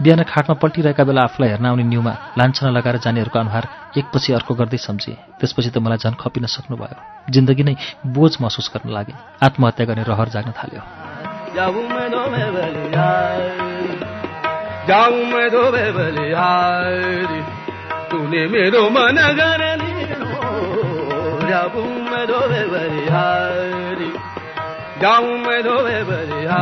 बिहान 0.03 0.23
खाटमा 0.23 0.55
पल्टिरहेका 0.55 1.05
बेला 1.05 1.23
आफूलाई 1.23 1.49
हेर्न 1.51 1.67
आउने 1.67 1.83
न्युमा 1.83 2.17
लान्छना 2.39 2.71
लगाएर 2.71 2.97
जानेहरूको 2.97 3.39
अनुहार 3.39 3.69
एकपछि 3.97 4.33
अर्को 4.33 4.55
गर्दै 4.55 4.77
सम्झेँ 4.77 5.17
त्यसपछि 5.41 5.71
त 5.71 5.79
मलाई 5.79 5.99
झन् 5.99 6.15
खपिन 6.21 6.47
सक्नुभयो। 6.47 7.31
जिन्दगी 7.31 7.63
नै 7.63 7.75
बोझ 8.07 8.37
महसुस 8.41 8.71
गर्न 8.75 8.93
लागे। 8.93 9.15
आत्महत्या 9.43 9.87
गर्ने 9.87 10.03
रहर 10.03 10.29
जाग्न 10.29 10.51
थाल्यो। 10.53 10.83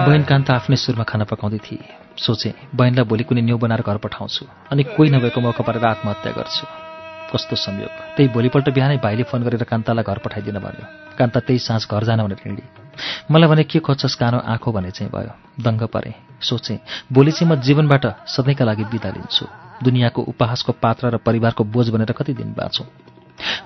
बहिन 0.07 0.23
कान्त 0.23 0.51
आफ्नै 0.51 0.77
सुरमा 0.77 1.05
खाना 1.05 1.25
पकाउँदै 1.25 1.59
थिए। 1.59 1.79
सोचे 2.17 2.55
बहिनीलाई 2.75 3.05
भोलि 3.05 3.25
कुनै 3.25 3.41
न्यु 3.41 3.59
बनाएर 3.59 3.83
घर 3.87 3.97
पठाउँछु 3.97 4.47
अनि 4.71 4.83
कोही 4.83 5.11
नभएको 5.11 5.41
मौका 5.41 5.65
पारेर 5.65 5.85
आत्महत्या 5.85 6.33
गर्छु। 6.33 6.67
कस्तो 7.33 7.57
संयोग। 7.57 8.17
त्यही 8.17 8.29
भोलिपल्ट 8.29 8.71
बिहानै 8.71 8.97
भाइले 8.97 9.23
फोन 9.23 9.43
गरेर 9.43 9.63
कान्तालाई 9.63 10.05
घर 10.05 10.19
पठाइदिन 10.19 10.59
भन्यो। 10.59 10.87
कान्ता 11.19 11.41
त्यही 11.41 11.59
साँझ 11.59 11.87
घर 11.91 12.05
जान 12.05 12.23
भनेर 12.23 12.39
हिँडी। 12.47 12.63
मलाई 13.31 13.49
भने 13.49 13.65
के 13.65 13.79
खोज्छस् 13.79 14.17
कानो 14.17 14.39
आँखो 14.39 14.73
भने 14.73 14.91
चाहिँ? 14.91 15.13
भयो 15.13 15.63
दङ्ग 15.63 15.83
परे। 15.83 16.15
सोचेँ 16.43 16.79
भोलि 17.13 17.33
चाहिँ 17.33 17.53
म 17.53 17.61
जीवनबाट 17.61 18.07
सधैँका 18.27 18.65
लागि 18.65 18.85
बिदा 18.85 19.11
लिन्छु। 19.11 19.47
दुनियाँको 19.83 20.23
उपहासको 20.23 20.73
पात्र 20.73 21.07
र 21.07 21.17
परिवारको 21.17 21.65
बोझ 21.65 21.89
बनेर 21.89 22.13
कति 22.13 22.35
दिन 22.35 22.55
बाँचौँ? 22.59 23.20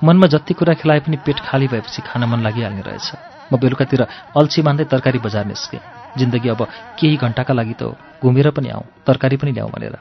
मनमा 0.04 0.26
जति 0.26 0.54
कुरा 0.54 0.74
खेलाए 0.74 1.00
पनि 1.00 1.16
पेट 1.26 1.38
खाली 1.40 1.66
भएपछि 1.68 2.02
खान 2.02 2.24
मन 2.24 2.40
लागिहाल्ने 2.42 2.82
रहेछ। 2.82 3.08
म 3.52 3.58
बेलुकातिर 3.58 4.02
अल्छी 4.36 4.62
मान्दै 4.62 4.84
तरकारी 4.88 5.18
बजार 5.18 5.44
निस्केँ। 5.46 5.80
जिन्दगी 6.18 6.48
अब 6.48 6.60
केही 6.98 7.16
घन्टाका 7.16 7.54
लागि 7.54 7.74
त 7.80 7.94
घुमेर 8.22 8.50
पनि 8.50 8.68
आउँ 8.70 8.84
तरकारी 9.06 9.36
पनि 9.36 9.52
ल्याउँ 9.52 9.70
भनेर। 9.70 9.96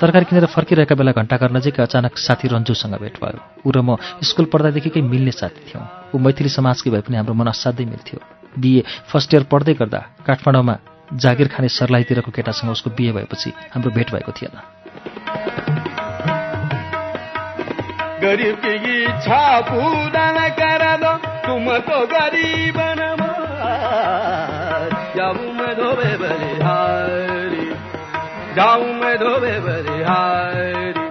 तरकारी 0.00 0.24
किनेर 0.24 0.46
फर्किरहेका 0.46 0.94
बेला 0.94 1.12
घन्टाघर 1.12 1.50
नजिकै 1.50 1.82
अचानक 1.82 2.18
साथी 2.18 2.48
रन्जुसँग 2.48 2.94
भेट 3.02 3.16
भयो। 3.22 3.38
ऊ 3.66 3.70
र 3.70 3.78
म 3.82 3.96
स्कुल 4.22 4.46
पढ्दादेखिकै 4.50 5.02
मिल्ने 5.02 5.32
साथी 5.34 5.62
थियौँ। 5.68 6.14
ऊ 6.14 6.18
मैथिली 6.18 6.48
समाजकी 6.48 6.90
भए 6.90 7.02
पनि 7.06 7.16
हाम्रो 7.18 7.34
मन 7.34 7.48
असाध्यै 7.50 7.86
मिल्थ्यो। 7.86 8.18
बिए 8.58 8.82
फर्स्ट 9.10 9.34
इयर 9.34 9.44
पढ्दै 9.50 9.74
गर्दा 9.74 10.00
काठमाडौँमा 10.26 10.74
जागिर 11.10 11.48
खाने 11.50 11.68
सर्लाहीतिरको 11.68 12.30
केटासँग 12.30 12.70
उसको 12.70 12.90
बिहे 12.94 13.12
भएपछि 13.12 13.50
हाम्रो 13.74 13.90
भेट 13.90 14.08
भएको 14.14 14.32
थिएन। 14.32 14.54
गरीब 18.24 18.64
इच्छा 18.74 19.44
पूरा 19.68 20.26
न 20.36 20.48
कर 20.60 20.84
दो 21.02 21.12
तुम 21.46 21.66
तो 21.88 21.98
गरीब 22.12 22.78
जाऊं 25.16 25.48
मैं 25.58 25.72
धोबे 25.76 26.12
बलिहारी 26.20 27.66
जाऊं 28.56 28.88
मैं 29.00 29.16
धोबे 29.18 29.54
बलिहारी 29.66 31.02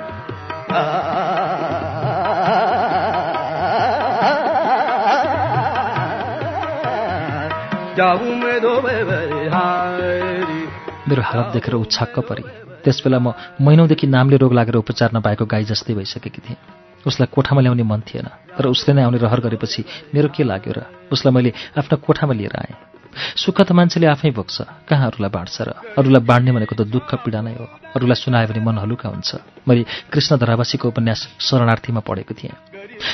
बलिहारी 9.09 10.61
मेरो 11.09 11.21
हालत 11.21 11.47
देखेर 11.53 11.73
ऊ 11.75 11.83
छक्क 11.95 12.19
परे 12.29 12.43
त्यसबेला 12.83 13.19
म 13.19 13.33
महिनौदेखि 13.61 14.07
नामले 14.07 14.37
रोग 14.43 14.53
लागेर 14.53 14.75
उपचार 14.75 15.09
नपाएको 15.15 15.45
गाई 15.53 15.63
जस्तै 15.71 15.93
भइसकेकी 15.93 16.41
थिएँ। 16.47 16.72
उसलाई 17.05 17.27
कोठामा 17.35 17.61
ल्याउने 17.61 17.83
मन 17.83 18.01
थिएन 18.07 18.27
तर 18.57 18.65
उसले 18.67 18.93
नै 18.93 19.03
आउने 19.03 19.17
रहर 19.17 19.39
गरेपछि 19.45 19.81
मेरो 20.13 20.29
के 20.29 20.43
लाग्यो 20.43 20.73
र? 20.73 20.79
उसलाई 21.11 21.33
मैले 21.33 21.51
आफ्नो 21.77 21.97
कोठामा 22.05 22.33
लिएर 22.33 22.55
आएँ। 22.55 22.75
सुख 23.13 23.61
त 23.61 23.71
मान्छेले 23.77 24.07
आफै 24.09 24.31
भोग्छ 24.33 24.89
कहाँ 24.89 25.07
अरूलाई 25.13 25.29
बाँड्छ 25.29 25.57
र? 25.61 25.69
अरूलाई 25.97 26.21
बाँड्ने 26.25 26.51
भनेको 26.51 26.73
त 26.73 26.81
दुःख 26.89 27.09
पीडा 27.21 27.41
नै 27.45 27.53
हो। 27.53 27.65
अरूलाई 27.93 28.17
सुनायो 28.17 28.47
भने 28.49 28.61
मन 28.65 28.77
हलुका 28.81 29.09
हुन्छ। 29.09 29.29
मैले 29.69 29.85
कृष्ण 30.09 30.37
धरावासीको 30.41 30.87
उपन्यास 30.89 31.21
शरणार्थीमा 31.37 32.01
पढेको 32.01 32.33
थिएँ। 32.33 32.57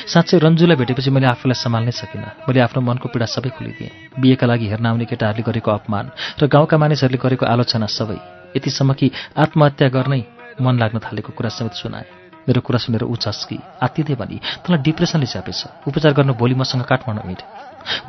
साँच्चै 0.08 0.40
रन्जुलाई 0.40 0.76
भेटेपछि 0.80 1.10
मैले 1.12 1.28
आफूलाई 1.36 1.58
सम्हाल्नै 1.60 1.92
सकिनँ। 1.92 2.48
मैले 2.48 2.60
आफ्नो 2.64 2.80
मनको 2.80 3.08
पीडा 3.12 3.28
सबै 3.28 3.52
खोलिदिएँ। 3.52 3.92
बिहेका 4.24 4.46
लागि 4.48 4.66
हेर्न 4.72 4.86
आउने 4.88 5.06
केटाहरूले 5.08 5.44
गरेको 5.44 5.72
अपमान 5.72 6.06
र 6.40 6.48
गाउँका 6.48 6.76
मानिसहरूले 6.80 7.20
गरेको 7.20 7.44
आलोचना 7.44 7.88
सबै 7.92 8.20
यतिसम्म 8.56 8.94
कि 8.96 9.08
आत्महत्या 9.36 9.88
गर्नै 9.92 10.22
मन 10.64 10.76
लाग्न 10.80 10.98
थालेको 11.04 11.36
कुरा 11.36 11.50
समेत 11.52 11.76
सुनाए। 11.76 12.19
मेरो 12.48 12.62
कुरा 12.62 12.80
सुनेर 12.80 13.04
ऊ 13.04 13.16
चस्की 13.16 13.58
आत्तिँदै 13.84 14.16
भनी 14.16 14.38
तँलाई 14.64 14.80
डिप्रेसनले 14.82 15.26
च्यापेछ। 15.26 15.88
उपचार 15.88 16.14
गर्न 16.14 16.32
भोलि 16.34 16.56
मसँग 16.56 16.84
काठमाडौँ 16.86 17.26
हिँड। 17.28 17.42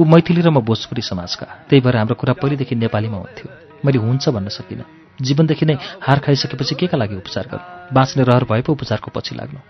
ऊ 0.00 0.04
मैथिली 0.04 0.40
र 0.42 0.50
म 0.50 0.60
भोजपुरी 0.60 1.02
समाजका। 1.02 1.46
त्यही 1.68 1.80
भएर 1.80 1.96
हाम्रो 1.96 2.14
कुरा 2.14 2.34
पहिलेदेखि 2.38 2.74
नेपालीमा 2.74 3.16
हुन्थ्यो। 3.16 3.48
मैले 3.84 3.98
हुन्छ 3.98 4.28
भन्न 4.28 4.48
सकिनँ। 4.48 4.84
जीवनदेखि 5.20 5.66
नै 5.66 5.76
हार 6.00 6.18
खाइसकेपछि 6.24 6.74
के 6.74 6.86
का 6.86 6.96
लागि 6.96 7.16
उपचार 7.16 7.44
गर्नु? 7.52 7.94
बाँच्ने 7.94 8.22
रहर 8.24 8.44
भए 8.44 8.62
पो 8.62 8.72
उपचारको 8.72 9.10
पछि 9.12 9.34
लाग्नु। 9.36 9.60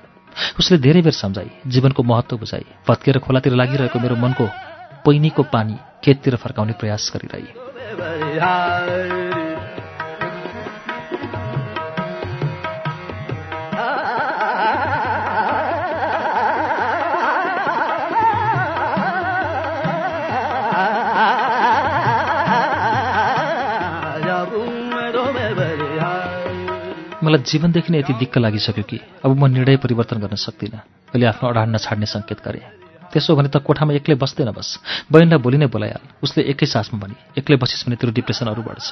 उसले 0.58 0.78
धेरै 0.78 1.02
बेर 1.02 1.12
सम्झाई 1.12 1.50
जीवनको 1.66 2.02
महत्त्व 2.02 2.36
बुझाई 2.38 2.66
भत्केर 2.88 3.18
खोलातिर 3.18 3.52
लागिरहेको 3.54 3.98
मेरो 3.98 4.16
मनको 4.16 4.46
पैनीको 5.02 5.42
पानी 5.42 5.76
खेततिर 6.04 6.36
फर्काउने 6.36 6.72
प्रयास 6.78 7.10
गरिरहे। 7.14 7.50
मलाई 27.30 27.46
जीवनदेखि 27.46 27.90
नै 27.94 27.98
यति 28.02 28.12
दिक्क 28.18 28.38
लागिसक्यो 28.42 28.84
कि 28.90 28.98
अब 29.22 29.30
म 29.38 29.46
निर्णय 29.46 29.76
परिवर्तन 29.78 30.18
गर्न 30.18 30.34
सक्दिनँ। 30.34 30.82
मैले 31.14 31.26
आफ्नो 31.30 31.46
अडान 31.46 31.68
नछाड्ने 31.78 32.06
सङ्केत 32.10 32.38
गरेँ। 32.42 32.66
त्यसो 33.14 33.38
भने 33.38 33.48
त 33.54 33.62
कोठामा 33.62 33.94
एक्लै 33.94 34.18
बस्दैन 34.18 34.50
बस। 34.50 34.82
बहिनीलाई 35.06 35.38
भोलि 35.38 35.58
नै 35.62 35.68
बोलाइहाल। 35.70 36.02
उसले 36.26 36.42
एकै 36.50 36.66
सासमा 36.66 36.98
भने 36.98 37.14
एक्लै 37.38 37.56
बसिस् 37.62 37.86
भने 37.86 37.96
तेरो 38.02 38.10
डिप्रेसन 38.18 38.50
अरू 38.50 38.62
बढ्छ 38.66 38.88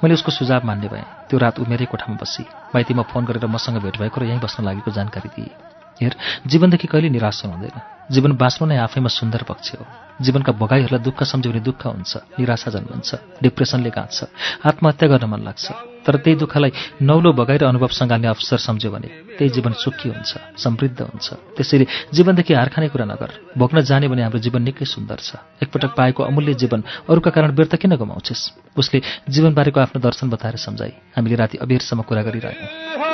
मैले 0.00 0.14
उसको 0.16 0.30
सुझाव 0.32 0.64
मान्ने 0.64 0.88
भएँ। 0.88 1.04
त्यो 1.28 1.36
रात 1.36 1.60
ऊ 1.60 1.64
मेरै 1.68 1.84
कोठामा 1.84 2.16
बसी। 2.16 2.48
माइतीमा 2.72 3.02
फोन 3.12 3.22
गरेर 3.28 3.44
मसँग 3.44 3.76
भेट 3.84 3.96
भएको 4.00 4.16
र 4.20 4.24
यहीँ 4.24 4.40
बस्न 4.40 4.64
लागेको 4.64 4.90
जानकारी 4.90 5.28
दिए। 5.36 5.79
हेर 6.00 6.14
जीवनदेखि 6.46 6.86
कहिले 6.88 7.08
निराश 7.10 7.44
हुँदैन 7.44 7.76
जीवन 8.10 8.32
बाँच्नु 8.34 8.66
नै 8.66 8.76
आफैमा 8.76 9.08
सुन्दर 9.08 9.42
पक्ष 9.46 9.68
हो। 9.78 9.84
जीवनका 10.20 10.52
भोगाईहरूलाई 10.52 11.02
दुःख 11.06 11.22
सम्झ्यो 11.22 11.60
दुःख 11.62 11.82
हुन्छ 11.86 12.12
निराशा 12.38 12.70
जन्मन्छ 12.74 13.10
डिप्रेसनले 13.42 13.90
गाँच्छ 13.90 14.18
आत्महत्या 14.66 15.08
गर्न 15.08 15.24
मन 15.30 15.40
लाग्छ। 15.46 15.66
तर 16.00 16.16
त्यही 16.16 16.36
दुःखलाई 16.42 16.70
नौलो 17.04 17.30
बगाई 17.32 17.58
र 17.60 17.64
अनुभव 17.70 17.92
सँगाल्ने 17.92 18.28
अवसर 18.28 18.58
सम्झ्यो 18.58 18.90
भने 18.90 19.08
त्यही 19.38 19.50
जीवन 19.52 19.72
सुखी 19.78 20.08
हुन्छ 20.08 20.32
समृद्ध 20.58 21.00
हुन्छ। 21.00 21.28
त्यसैले 21.56 21.86
जीवनदेखि 22.10 22.52
हार 22.54 22.68
खाने 22.72 22.88
कुरा 22.88 23.04
नगर। 23.04 23.30
भोग्न 23.54 23.80
जाने 23.84 24.08
भने 24.08 24.22
हाम्रो 24.24 24.40
जीवन 24.40 24.62
निकै 24.64 24.84
सुन्दर 24.84 25.18
छ। 25.20 25.36
एकपटक 25.62 25.92
पाएको 25.94 26.20
अमूल्य 26.24 26.54
जीवन 26.56 26.80
अरूका 27.06 27.30
कारण 27.30 27.52
व्यर्थ 27.52 27.76
किन 27.76 27.96
गुमाउँछिस्? 27.96 28.42
उसले 28.80 28.98
जीवनबारेको 29.28 29.78
आफ्नो 29.80 30.00
दर्शन 30.00 30.26
बताएर 30.32 30.56
सम्झाई 30.56 30.92
हामीले 31.14 31.36
राति 31.36 31.56
अबेरसम्म 31.62 32.02
कुरा 32.02 32.22
गरिरहेँ 32.26 33.09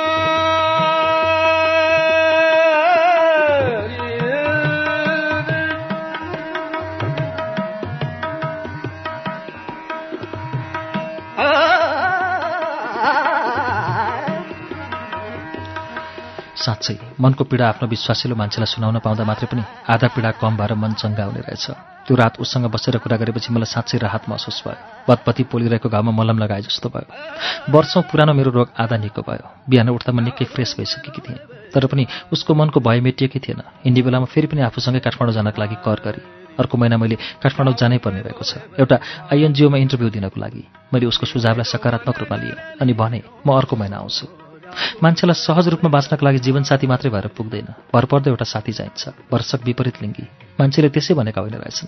साँच्चै 16.67 16.95
मनको 17.15 17.43
पीडा 17.47 17.65
आफ्नो 17.71 17.87
विश्वासिलो 17.87 18.35
मान्छेलाई 18.35 18.67
सुनाउन 18.67 18.99
पाउँदा 18.99 19.23
मात्रै 19.23 19.47
पनि 19.47 19.63
आधा 19.87 20.07
पीडा 20.11 20.31
कम 20.41 20.53
भएर 20.59 20.73
मन 20.75 20.91
चङ्गा 20.99 21.23
हुने 21.23 21.41
रहेछ। 21.47 21.65
त्यो 22.03 22.15
रात 22.15 22.39
उसँग 22.39 22.65
बसेर 22.71 22.97
कुरा 23.03 23.17
गरेपछि 23.19 23.51
मलाई 23.51 23.67
साँच्चै 23.67 23.97
राहत 23.99 24.27
महसुस 24.27 24.63
भयो। 24.63 25.07
पतपति 25.07 25.43
पोलिरहेको 25.51 25.87
घाउमा 25.87 26.11
मलम 26.11 26.37
लगाए 26.39 26.61
जस्तो 26.67 26.87
भयो। 26.89 27.07
वर्षौँ 27.71 28.03
पुरानो 28.11 28.33
मेरो 28.33 28.51
रोग 28.51 28.67
आधा 28.79 28.97
निको 28.97 29.21
भयो। 29.23 29.47
बिहान 29.67 29.89
उठ्दा 29.89 30.11
म 30.11 30.19
निकै 30.23 30.45
फ्रेस 30.51 30.75
भइसकेकी 30.79 31.21
थिएँ। 31.23 31.39
तर 31.71 31.85
पनि 31.87 32.07
उसको 32.31 32.51
मनको 32.55 32.79
भय 32.79 32.99
मेटिएकै 33.03 33.39
थिएन। 33.43 33.61
हिँड्ने 33.83 34.01
बेलामा 34.03 34.27
फेरि 34.27 34.47
पनि 34.47 34.61
आफूसँगै 34.67 34.99
काठमाडौँ 35.03 35.35
जानका 35.35 35.59
लागि 35.59 35.77
कर 35.83 35.99
गरेँ। 36.03 36.23
अर्को 36.59 36.75
महिना 36.79 36.97
मैले 36.97 37.15
काठमाडौँ 37.43 37.75
जानै 37.75 37.99
पर्ने 37.99 38.23
भएको 38.23 38.43
छ। 38.43 38.63
एउटा 38.79 38.95
आइएनजिओमा 39.31 39.77
इन्टरभ्यू 39.83 40.09
दिनको 40.15 40.37
लागि 40.39 40.63
मैले 40.95 41.05
उसको 41.11 41.25
सुझावलाई 41.27 41.67
सकारात्मक 41.67 42.17
रूपमा 42.23 42.37
लिएँ 42.39 42.59
अनि 42.81 42.93
भने 42.95 43.19
म 43.43 43.51
अर्को 43.51 43.75
महिना 43.75 43.97
आउँछु। 43.99 44.46
मान्छेलाई 45.03 45.37
सहज 45.37 45.67
रूपमा 45.67 45.89
बाँच्नका 45.89 46.23
लागि 46.25 46.39
जीवनसाथी 46.39 46.87
मात्रै 46.87 47.09
भएर 47.11 47.27
पुग्दैन। 47.27 47.67
भरपर्दो 47.93 48.29
एउटा 48.31 48.45
साथी 48.45 48.71
चाहिन्छ। 48.73 49.03
वर्षक 49.31 49.61
विपरीत 49.65 50.01
लिङ्गी। 50.01 50.25
मान्छेले 50.59 50.89
त्यसै 50.89 51.13
भनेका 51.13 51.41
होइन 51.41 51.55
रहेछन्। 51.61 51.87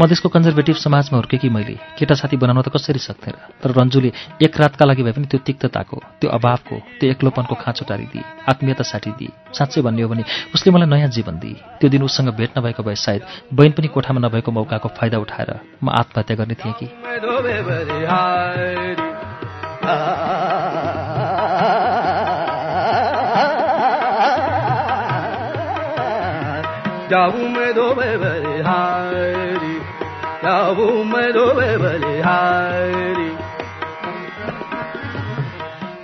मधेसको 0.00 0.28
कन्जर्भेटिभ 0.28 0.76
समाजमा 0.76 1.16
हुर्केकी 1.18 1.48
मैले? 1.48 1.78
केटा 1.98 2.14
साथी 2.14 2.36
बनाउन 2.36 2.62
त 2.62 2.68
कसरी 2.74 2.98
सक्थेँ 2.98 3.62
तर 3.62 3.70
रन्जुले 3.70 4.10
एक 4.42 4.52
रातका 4.60 4.84
लागि 4.84 5.02
भए 5.02 5.12
पनि 5.12 5.26
त्यो 5.30 5.40
तिक्तताको 5.46 5.96
त्यो 6.20 6.30
अभावको 6.30 6.76
त्यो 7.00 7.10
एक्लोपनको 7.10 7.54
खाँचो 7.54 7.84
टारिदिए 7.88 8.24
आत्मीयता 8.50 8.82
साटिदिए। 8.82 9.54
साँच्चै 9.54 9.80
भन्ने 9.82 10.02
हो 10.02 10.08
भने 10.08 10.24
उसले 10.54 10.72
मलाई 10.74 10.88
नयाँ 10.90 11.10
जीवन 11.14 11.38
दिए। 11.38 11.78
त्यो 11.80 11.88
दिन 11.90 12.02
उसँग 12.02 12.34
भेट 12.34 12.58
नभएको 12.58 12.82
भए 12.82 12.94
सायद 12.94 13.22
बहिन 13.54 13.72
पनि 13.72 13.88
कोठामा 13.94 14.20
नभएको 14.26 14.50
मौकाको 14.50 14.88
फाइदा 14.88 15.18
उठाएर 15.18 15.50
म 15.82 15.94
आत्महत्या 15.94 16.36
गर्ने 16.36 16.54
थिएँ 16.58 16.74
कि? 16.74 16.86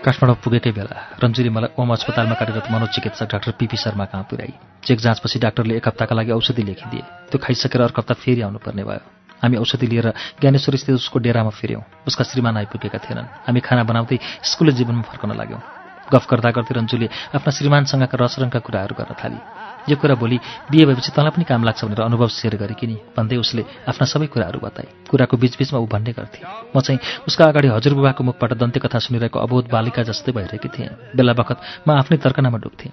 काठमाडौँ 0.05 0.37
पुगेकै 0.45 0.71
बेला 0.71 0.99
रन्जुले 1.25 1.51
मलाई 1.51 1.75
ओम 1.79 1.93
अस्पतालमा 1.93 2.35
कार्यरत 2.35 2.67
मनोचिकित्सक 2.71 3.27
डाक्टर 3.27 3.53
पिपी 3.59 3.77
शर्मा 3.77 4.05
कहाँ 4.05 4.25
पुर्याई? 4.25 4.55
चेक 4.85 4.99
जाँचपछि 4.99 5.39
डाक्टरले 5.39 5.77
एक 5.77 5.89
हप्ताका 5.89 6.15
लागि 6.15 6.31
औषधि 6.31 6.63
लेखिदिए। 6.63 7.03
त्यो 7.03 7.39
खाइसकेर 7.39 7.83
अर्को 7.83 8.03
हप्ता 8.03 8.15
फेरि 8.15 8.43
आउनुपर्ने 8.43 8.85
भयो। 8.85 9.03
हामी 9.43 9.57
औषधि 9.57 9.87
लिएर 9.87 10.11
ज्ञानेश्वर 10.41 10.77
स्थित 10.77 10.95
उसको 10.95 11.19
डेरामा 11.19 11.51
फिर्यौँ। 11.51 11.83
उसका 12.07 12.25
श्रीमान 12.25 12.57
आइपुगेका 12.57 12.99
थिएनन्। 12.99 13.25
हामी 13.25 13.61
खाना 13.61 13.83
बनाउँदै 13.83 14.19
स्कुले 14.43 14.73
जीवनमा 14.73 15.03
फर्कन 15.03 15.37
लाग्यौँ। 15.37 15.80
गफ 16.13 16.25
गर्दा 16.31 16.51
गर्दै 16.51 16.75
रन्जुले 16.77 17.07
आफ्ना 17.35 17.51
श्रीमानसँगका 17.51 18.17
रसरङका 18.21 18.59
कुराहरू 18.59 18.95
गर्न 18.99 19.15
थाली। 19.15 19.41
यो 19.89 19.97
कुरा 19.97 20.15
भोलि 20.15 20.39
बिहे 20.71 20.85
भएपछि 20.87 21.11
तँलाई 21.17 21.33
पनि 21.33 21.45
काम 21.49 21.65
लाग्छ 21.65 21.85
भनेर 21.85 22.01
अनुभव 22.05 22.29
सेयर 22.29 22.57
गरे 22.61 22.75
कि 22.75 22.87
नि? 22.87 22.97
भन्दै 23.17 23.37
उसले 23.41 23.63
आफ्ना 23.89 24.05
सबै 24.05 24.27
कुराहरू 24.29 24.61
बताए। 24.61 25.09
कुराको 25.11 25.37
बिचबिचमा 25.37 25.79
ऊ 25.81 25.87
भन्ने 25.87 26.13
गर्थे। 26.13 26.41
म 26.77 26.81
चाहिँ 26.81 27.01
उसका 27.27 27.45
अगाडि 27.49 27.69
हजुरबुबाको 27.69 28.25
मुखबाट 28.25 28.53
दन्ते 28.61 28.79
कथा 28.81 28.99
सुनिरहेको 29.01 29.39
अबोध 29.41 29.71
बालिका 29.73 30.03
जस्तै 30.05 30.33
भइरहेकी 30.37 30.69
थिएँ। 30.69 31.17
बेला 31.17 31.33
बखत 31.33 31.89
म 31.89 31.97
आफ्नै 31.97 32.19
तर्कनामा 32.21 32.59
डुब्थेँ। 32.61 32.93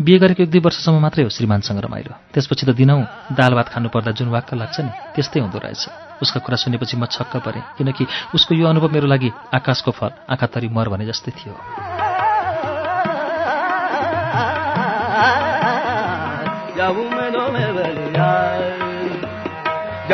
बिहे 0.00 0.18
गरेको 0.18 0.42
एक 0.42 0.50
दुई 0.50 0.60
वर्षसम्म 0.64 0.96
मात्रै 1.04 1.22
हो 1.24 1.30
श्रीमानसँग 1.36 1.84
रमाइलो। 1.84 2.12
त्यसपछि 2.32 2.64
त 2.64 2.70
दिनौँ 2.72 3.36
दाल 3.36 3.52
भात 3.54 3.68
खानुपर्दा 3.68 4.10
जुन 4.16 4.28
वाक्क 4.32 4.54
लाग्छ 4.56 4.76
नि 4.80 4.90
त्यस्तै 5.14 5.40
हुँदो 5.44 5.58
रहेछ। 5.58 5.84
उसका 6.22 6.40
कुरा 6.40 6.56
सुनेपछि 6.56 6.96
म 6.96 7.04
छक्क 7.12 7.44
परेँ 7.44 7.76
किनकि 7.76 8.06
उसको 8.32 8.54
यो 8.56 8.64
अनुभव 8.72 8.88
मेरो 8.88 9.06
लागि 9.06 9.30
आकाशको 9.52 9.90
फल 9.92 10.10
आँखा 10.32 10.46
तरी 10.48 10.68
मर 10.72 10.88
भने 10.88 11.04
जस्तै 11.04 11.32
थियो। 11.36 12.15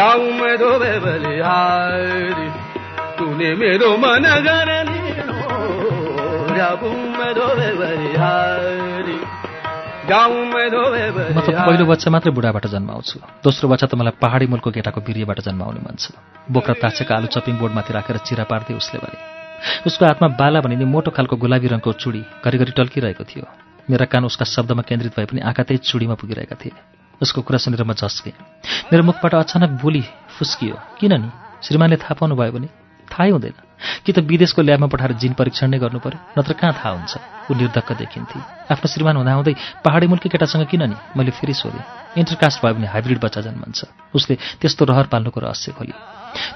जाऊं 0.03 0.31
मैं 0.35 0.55
धोबे 0.59 0.95
बलिहारी 0.99 2.47
तूने 3.19 3.51
मेरो 3.55 3.91
मन 3.97 4.25
मैं 10.43 10.59
त 11.39 11.55
पहिलो 11.63 11.85
बच्चा 11.87 12.11
मात्रै 12.11 12.33
बुढाबाट 12.35 12.67
जन्माउँछु। 12.67 13.17
दोस्रो 13.47 13.69
बच्चा 13.71 13.87
त 13.87 13.95
मलाई 13.95 14.19
पहाडी 14.19 14.47
मुलको 14.51 14.71
केटाको 14.75 15.01
बिर्यबाट 15.07 15.39
जन्माउने 15.47 15.81
मन 15.87 15.95
छ। 15.95 16.19
बोक्रा 16.51 16.75
ताछेका 16.83 17.13
आलु 17.17 17.31
चपिङ 17.31 17.55
बोर्डमाथि 17.63 17.93
राखेर 17.95 18.17
चिरा 18.27 18.45
पार्दै 18.51 18.75
उसले 18.75 18.99
भने 18.99 19.19
उसको 19.87 20.03
हातमा 20.03 20.29
बाला 20.35 20.61
भनिने 20.67 20.85
मोटो 20.85 21.15
खालको 21.15 21.39
गुलाबी 21.39 21.67
रङको 21.71 21.91
चुडी 21.95 22.23
घरिघरि 22.43 22.73
टल्किरहेको 22.75 23.25
थियो। 23.31 23.47
मेरा 23.87 24.11
कान 24.11 24.27
उसका 24.27 24.51
शब्दमा 24.51 24.83
केन्द्रित 24.83 25.15
भए 25.15 25.27
पनि 25.31 25.41
आँखा 25.47 25.63
त्यही 25.63 25.79
चुडीमा 25.87 26.15
पुगिरहेका 26.19 26.59
थिए। 26.59 26.75
उसको 27.23 27.43
कुरा 27.47 27.59
सुनेर 27.59 27.83
म 27.87 27.93
झस्केँ 27.95 28.33
मेरो 28.91 29.03
मुखबाट 29.09 29.35
अचानक 29.35 29.71
बोली 29.83 30.03
फुस्कियो। 30.37 30.77
किन 30.99 31.13
नि 31.23 31.29
श्रीमानले 31.63 31.97
थाहा 32.03 32.15
पाउनु 32.19 32.35
भयो 32.37 32.53
भने 32.53 32.69
थाहै 33.09 33.31
हुँदैन। 33.31 33.55
कि 34.05 34.11
त 34.13 34.19
विदेशको 34.23 34.63
ल्याबमा 34.63 34.87
पठाएर 34.87 35.13
जिन 35.23 35.33
परीक्षण 35.39 35.71
नै 35.71 35.79
गर्नु 35.79 35.99
पर्यो 36.03 36.19
नत्र 36.39 36.53
कहाँ 36.55 36.73
थाहा 36.79 36.91
हुन्छ? 36.97 37.13
ऊ 37.51 37.55
निर्धक्क 37.55 37.93
देखिन्थे 37.99 38.39
आफ्नो 38.73 38.87
श्रीमान 38.89 39.17
हुँदाहुँदै 39.17 39.55
पहाडी 39.85 40.07
मुल्की 40.07 40.29
केटासँग 40.33 40.67
किन 40.71 40.83
नि 40.91 40.97
मैले 41.17 41.31
फेरि 41.35 41.55
सोधेँ 41.55 41.85
इन्टरकास्ट 42.19 42.63
भयो 42.63 42.75
भने 42.75 42.87
हाइब्रिड 42.95 43.19
बच्चा 43.21 43.41
जन्मन्छ। 43.47 43.79
उसले 44.15 44.35
त्यस्तो 44.61 44.85
रहर 44.91 45.07
पाल्नुको 45.13 45.39
रहस्य 45.41 45.73
खोली 45.79 45.95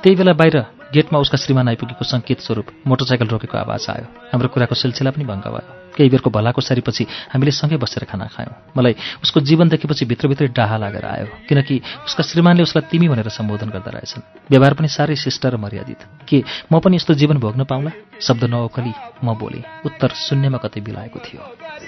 त्यही 0.03 0.17
बेला 0.17 0.33
बाहिर 0.33 0.57
गेटमा 0.95 1.19
उसका 1.19 1.37
श्रीमान 1.37 1.69
आइपुगेको 1.69 2.05
सङ्केत 2.05 2.41
स्वरूप 2.41 2.67
मोटरसाइकल 2.87 3.29
रोकेको 3.29 3.59
आवाज 3.59 3.87
आयो। 3.91 4.07
हाम्रो 4.33 4.49
कुराको 4.49 4.75
सिलसिला 4.75 5.11
पनि 5.11 5.25
भङ्ग 5.27 5.47
भयो। 5.51 5.76
केही 5.97 6.09
बेरको 6.09 6.31
भलाको 6.31 6.61
सरीपछि 6.61 7.07
हामीले 7.33 7.51
सँगै 7.51 7.77
बसेर 7.77 8.05
खाना 8.05 8.27
खायौँ। 8.29 8.55
मलाई 8.77 8.95
उसको 9.23 9.41
जीवन 9.41 9.69
देखेपछि 9.69 10.05
भित्रभित्रै 10.07 10.49
डाहा 10.53 10.77
लागेर 10.77 11.05
आयो 11.05 11.27
किनकि 11.49 11.81
उसका 12.07 12.23
श्रीमानले 12.23 12.63
उसलाई 12.63 12.89
तिमी 12.91 13.09
भनेर 13.09 13.29
सम्बोधन 13.29 13.69
गर्दा 13.71 13.91
रहेछन्। 13.91 14.23
व्यवहार 14.51 14.75
पनि 14.75 14.89
साह्रै 14.89 15.17
शिष्ट 15.17 15.47
र 15.47 15.57
मर्यादित। 15.57 16.01
के 16.29 16.43
म 16.73 16.81
पनि 16.81 16.97
यस्तो 16.97 17.15
जीवन 17.15 17.37
भोग्न 17.39 17.65
पाउला? 17.65 17.91
शब्द 18.21 18.45
नओकली 18.45 18.93
म 19.25 19.35
बोलेँ 19.35 19.65
उत्तर 19.85 20.09
शून्यमा 20.09 20.59
कतै 20.59 20.81
बिलाएको 20.81 21.19
थियो। 21.19 21.86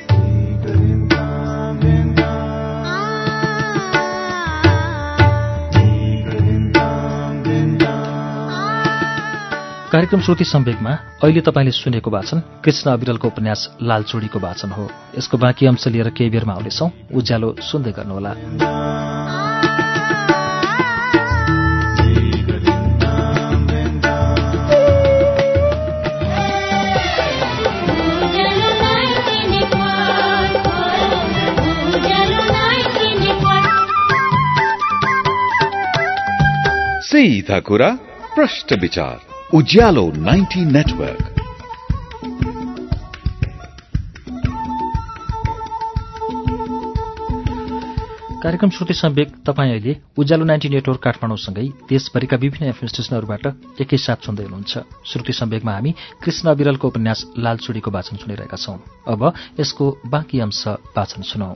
कार्यक्रम 9.92 10.20
श्रुति 10.20 10.44
सम्वेकमा 10.44 10.90
अहिले 11.24 11.40
तपाईँले 11.40 11.70
सुनेको 11.70 12.11
वाचन 12.11 12.42
कृष्ण 12.64 12.90
अविरलको 12.90 13.29
उपन्यास 13.29 13.77
लालचुडीको 13.83 14.38
वाचन 14.38 14.70
हो। 14.70 14.90
यसको 15.18 15.38
बाँकी 15.38 15.66
अंश 15.66 15.87
लिएर 15.88 16.11
केही 16.11 16.31
बेरमा 16.31 16.53
आउनेछौ। 16.53 16.90
उज्यालो 17.14 17.57
सुन्दै 17.61 17.92
गर्नुहोला। 17.92 18.35
सीधा 37.03 37.61
कुरा 37.61 37.88
प्रश्न 38.37 38.81
विचार। 38.81 39.38
उज्यालो 39.54 40.11
90 40.11 40.56
नेटवर्क। 40.56 41.22
कार्यक्रम 48.42 48.70
श्रुति 48.70 48.94
सम्वेक 48.94 49.28
तपाईँ 49.46 49.70
अहिले 49.70 49.96
उज्यालो 50.18 50.44
नाइन्टी 50.44 50.68
नेटवर्क 50.68 51.00
काठमाडौँसँगै 51.00 51.62
देशभरिका 51.88 52.37
विभिन्न 52.37 52.68
एफएम 52.68 52.88
स्टेशनहरूबाट 52.88 53.46
एकैसाथ 53.80 54.16
सुन्दै 54.16 54.42
हुनुहुन्छ। 54.42 54.78
श्रुति 55.06 55.32
सम्वेकमा 55.32 55.72
हामी 55.72 55.94
कृष्ण 56.24 56.48
अविरलको 56.48 56.88
उपन्यास 56.88 57.26
लालचुडीको 57.38 57.90
वाचन 57.90 58.16
सुनिरहेका 58.16 58.56
छौं। 58.56 58.76
अब 59.08 59.32
यसको 59.61 59.98
बाँकी 60.06 60.40
अंश 60.40 60.64
वाचन 60.68 61.22
सुनौ। 61.22 61.54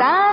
ತಾನ 0.00 0.23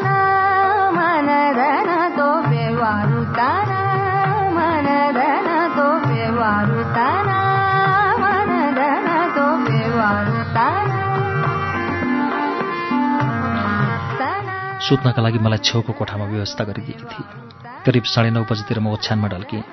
सुत्नका 14.92 15.22
लागि 15.24 15.40
मलाई 15.40 15.64
छेउको 15.64 15.94
कोठामा 15.96 16.26
व्यवस्था 16.28 16.64
गरिदिएकी 16.68 17.06
थिए। 17.08 17.26
करिब 17.88 18.04
साढे 18.04 18.30
नौ 18.36 18.44
बजीतिर 18.44 18.80
म 18.84 18.92
ओछ्यानमा 18.92 19.28
ढल्किएँ। 19.32 19.64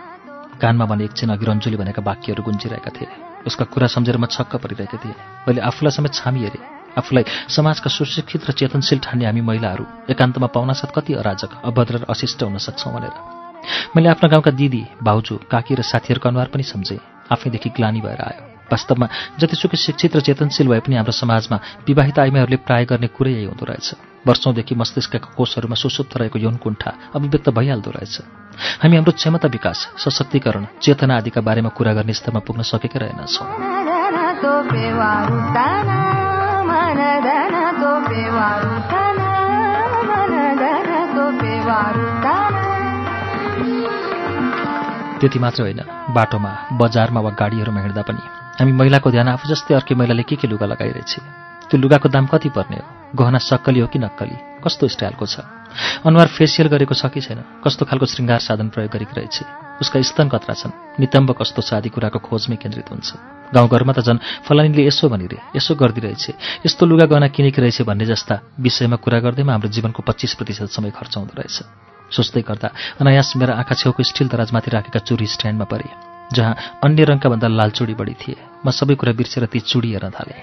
कानमा 0.62 0.84
भने 0.86 1.04
एकछिन 1.10 1.34
अघि 1.34 1.42
रन्जुले 1.42 1.74
भनेका 1.74 2.02
वाक्यहरू 2.06 2.42
गुन्जिरहेका 2.46 2.90
थिए। 2.94 3.10
उसका 3.42 3.64
कुरा 3.66 3.86
सम्झेर 3.90 4.14
म 4.14 4.30
छक्क 4.30 4.62
परिरहेको 4.62 4.96
थिएँ। 5.02 5.18
मैले 5.42 5.60
आफूलाई 5.60 5.90
समेत 5.90 6.14
छामी 6.14 6.38
हेरेँ। 6.38 6.62
आफूलाई 7.02 7.24
समाजका 7.50 7.90
सुशिक्षित 7.90 8.46
र 8.46 8.52
चेतनशील 8.54 8.98
ठान्ने 9.02 9.26
हामी 9.26 9.42
महिलाहरू 9.42 9.84
एकान्तमा 10.06 10.54
पाउनासाथ 10.54 10.94
कति 10.94 11.12
अराजक 11.18 11.66
अभद्र 11.66 11.94
र 11.98 12.04
अशिष्ट 12.06 12.42
हुन 12.46 12.62
सक्छौँ 12.62 12.94
भनेर। 12.94 13.14
मैले 13.98 14.08
आफ्ना 14.14 14.30
गाउँका 14.30 14.54
दिदी 14.54 15.02
भाउजू 15.02 15.34
काकी 15.50 15.74
र 15.74 15.82
साथीहरूको 15.82 16.28
अनुहार 16.28 16.54
पनि 16.54 16.62
सम्झेँ। 16.62 17.02
आफैदेखि 17.26 17.70
ग्लानी 17.74 18.00
भएर 18.00 18.22
आयो। 18.22 18.47
वास्तवमा 18.72 19.06
जतिसुकै 19.40 19.76
शिक्षित 19.76 20.16
र 20.16 20.20
चेतनशील 20.20 20.68
भए 20.68 20.80
पनि 20.80 20.96
हाम्रो 20.96 21.12
समाजमा 21.12 21.56
विवाहित 21.86 22.18
आइमाहरूले 22.18 22.56
प्राय 22.56 22.84
गर्ने 22.84 23.08
कुरै 23.08 23.32
यही 23.32 23.44
हुँदो 23.44 23.64
रहेछ। 23.64 23.88
वर्षौंदेखि 24.26 24.74
मस्तिष्कका 24.74 25.32
कोषहरूमा 25.36 25.74
सुसुप्त 25.74 26.16
रहेको 26.16 26.38
यौन 26.38 26.56
कुण्ठा 26.56 26.90
अभिव्यक्त 27.14 27.48
भइहाल्दो 27.48 27.90
रहेछ। 27.90 28.16
हामी 28.82 28.96
हाम्रो 28.96 29.12
क्षमता 29.12 29.48
विकास 29.48 29.78
सशक्तिकरण 29.96 30.66
चेतना 30.82 31.16
आदिका 31.16 31.40
बारेमा 31.40 31.68
कुरा 31.68 31.92
गर्ने 31.92 32.12
स्तरमा 32.12 32.40
पुग्न 32.40 32.62
सकेका 32.62 32.98
रहेनछौँ। 32.98 33.46
त्यति 45.20 45.38
मात्र 45.38 45.62
होइन 45.62 45.80
बाटोमा 46.14 46.52
बजारमा 46.72 47.20
वा 47.20 47.30
गाडीहरूमा 47.30 47.80
हिँड्दा 47.80 48.02
पनि। 48.02 48.37
हामी 48.58 48.72
महिलाको 48.74 49.10
ध्यान 49.10 49.28
आफू 49.38 49.46
जस्तै 49.48 49.74
अर्कै 49.74 49.94
महिलाले 49.94 50.22
के 50.26 50.34
के 50.34 50.48
लुगा 50.50 50.66
लगाइरहेछ? 50.66 51.12
त्यो 51.70 51.78
लुगाको 51.78 52.08
दाम 52.10 52.26
कति 52.26 52.50
पर्ने 52.50 52.76
हो? 52.82 53.14
गहना 53.14 53.38
सक्कली 53.38 53.80
हो 53.80 53.86
कि 53.86 53.98
नक्कली? 54.02 54.34
कस्तो 54.66 54.88
स्टाइलको 54.90 55.26
छ? 55.30 55.46
अनुहार 56.02 56.26
फेसियल 56.26 56.66
गरेको 56.66 56.94
छ 56.98 57.06
कि 57.06 57.22
छैन? 57.22 57.62
कस्तो 57.62 57.86
खालको 57.86 58.06
श्रृङ्गार 58.10 58.40
साधन 58.42 58.68
प्रयोग 58.74 58.90
गरेको 58.90 59.14
रहेछ 59.14 59.36
उसका 59.78 60.02
स्तन 60.02 60.28
कत्रा 60.34 60.54
छन्? 60.58 60.74
नितम्ब 60.98 61.38
कस्तो 61.38 61.62
छ 61.62 61.70
आदि 61.78 61.88
कुराको 61.94 62.18
खोजमै 62.18 62.58
केन्द्रित 62.58 62.90
हुन्छ? 62.90 63.08
गाउँघरमा 63.54 63.92
त 63.94 64.02
झन् 64.02 64.18
फलानीले 64.42 64.90
यसो 64.90 65.06
भनिरे 65.06 65.38
यसो 65.54 65.78
गरिदिरहेछ। 65.78 66.66
यस्तो 66.66 66.82
लुगा 66.82 67.06
गहना 67.14 67.30
किनेकी 67.30 67.62
रहेछ 67.62 67.86
भन्ने 67.86 68.10
जस्ता 68.10 68.58
विषयमा 68.58 68.98
कुरा 68.98 69.18
गर्दैमा 69.22 69.54
हाम्रो 69.54 69.70
जीवनको 69.70 70.02
पच्चिस 70.02 70.34
प्रतिशत 70.34 70.74
समय 70.74 70.90
खर्च 70.98 71.14
हुँदो 71.14 71.34
रहेछ। 71.38 71.62
सोच्दै 72.10 72.42
गर्दा 72.42 72.74
अनायास 72.98 73.38
मेरा 73.38 73.54
आँखा 73.54 73.74
छेउको 73.78 74.02
स्टिल 74.02 74.34
दराजमाथि 74.34 74.70
राखेका 74.74 74.98
चुरी 75.06 75.26
स्ट्यान्डमा 75.30 75.66
परे। 75.70 76.17
जहाँ 76.32 76.56
अन्य 76.84 77.04
रङका 77.04 77.28
भन्दा 77.28 77.48
लाल 77.48 77.70
चुडी 77.70 77.94
बढी 77.94 78.14
थिए। 78.14 78.36
म 78.66 78.70
सबै 78.70 78.94
कुरा 78.94 79.12
बिर्सेर 79.12 79.46
ती 79.46 79.60
चुडी 79.60 79.92
हेर्न 79.92 80.10
थालेँ। 80.10 80.40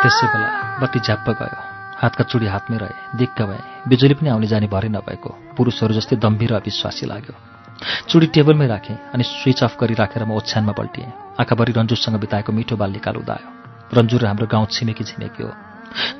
त्यसै 0.00 0.26
बेला 0.26 0.78
बत्ती 0.80 0.98
झ्याप्प 0.98 1.30
गयो। 1.30 1.58
हातका 2.02 2.24
चुडी 2.24 2.46
हातमै 2.46 2.76
रहे। 2.76 3.18
दिक्क 3.18 3.42
भए। 3.42 3.60
बिजुली 3.88 4.14
पनि 4.14 4.28
आउने 4.28 4.46
जाने 4.46 4.66
भरै 4.66 4.88
नभएको। 4.88 5.30
पुरुषहरू 5.56 5.94
जस्तै 5.94 6.16
दम्भी 6.16 6.46
अविश्वासी 6.46 7.06
लाग्यो। 7.06 7.59
चुडी 7.80 8.26
टेबलमै 8.34 8.66
राखेँ 8.66 8.96
अनि 9.14 9.24
स्विच 9.24 9.62
अफ 9.64 9.76
गरी 9.80 9.94
राखेर 9.94 10.24
म 10.24 10.36
ओछ्यानमा 10.36 10.72
पल्टिएँ। 10.72 11.40
आँखाभरि 11.40 11.72
रन्जुसँग 11.72 12.16
बिताएको 12.20 12.52
मिठो 12.52 12.76
बाल 12.76 12.90
निकाल 12.92 13.16
उदायो। 13.16 13.48
रन्जु 13.96 14.16
र 14.18 14.24
हाम्रो 14.26 14.46
गाउँ 14.46 14.66
छिमेकी 14.68 15.04
छिमेकी 15.04 15.42
हो। 15.42 15.50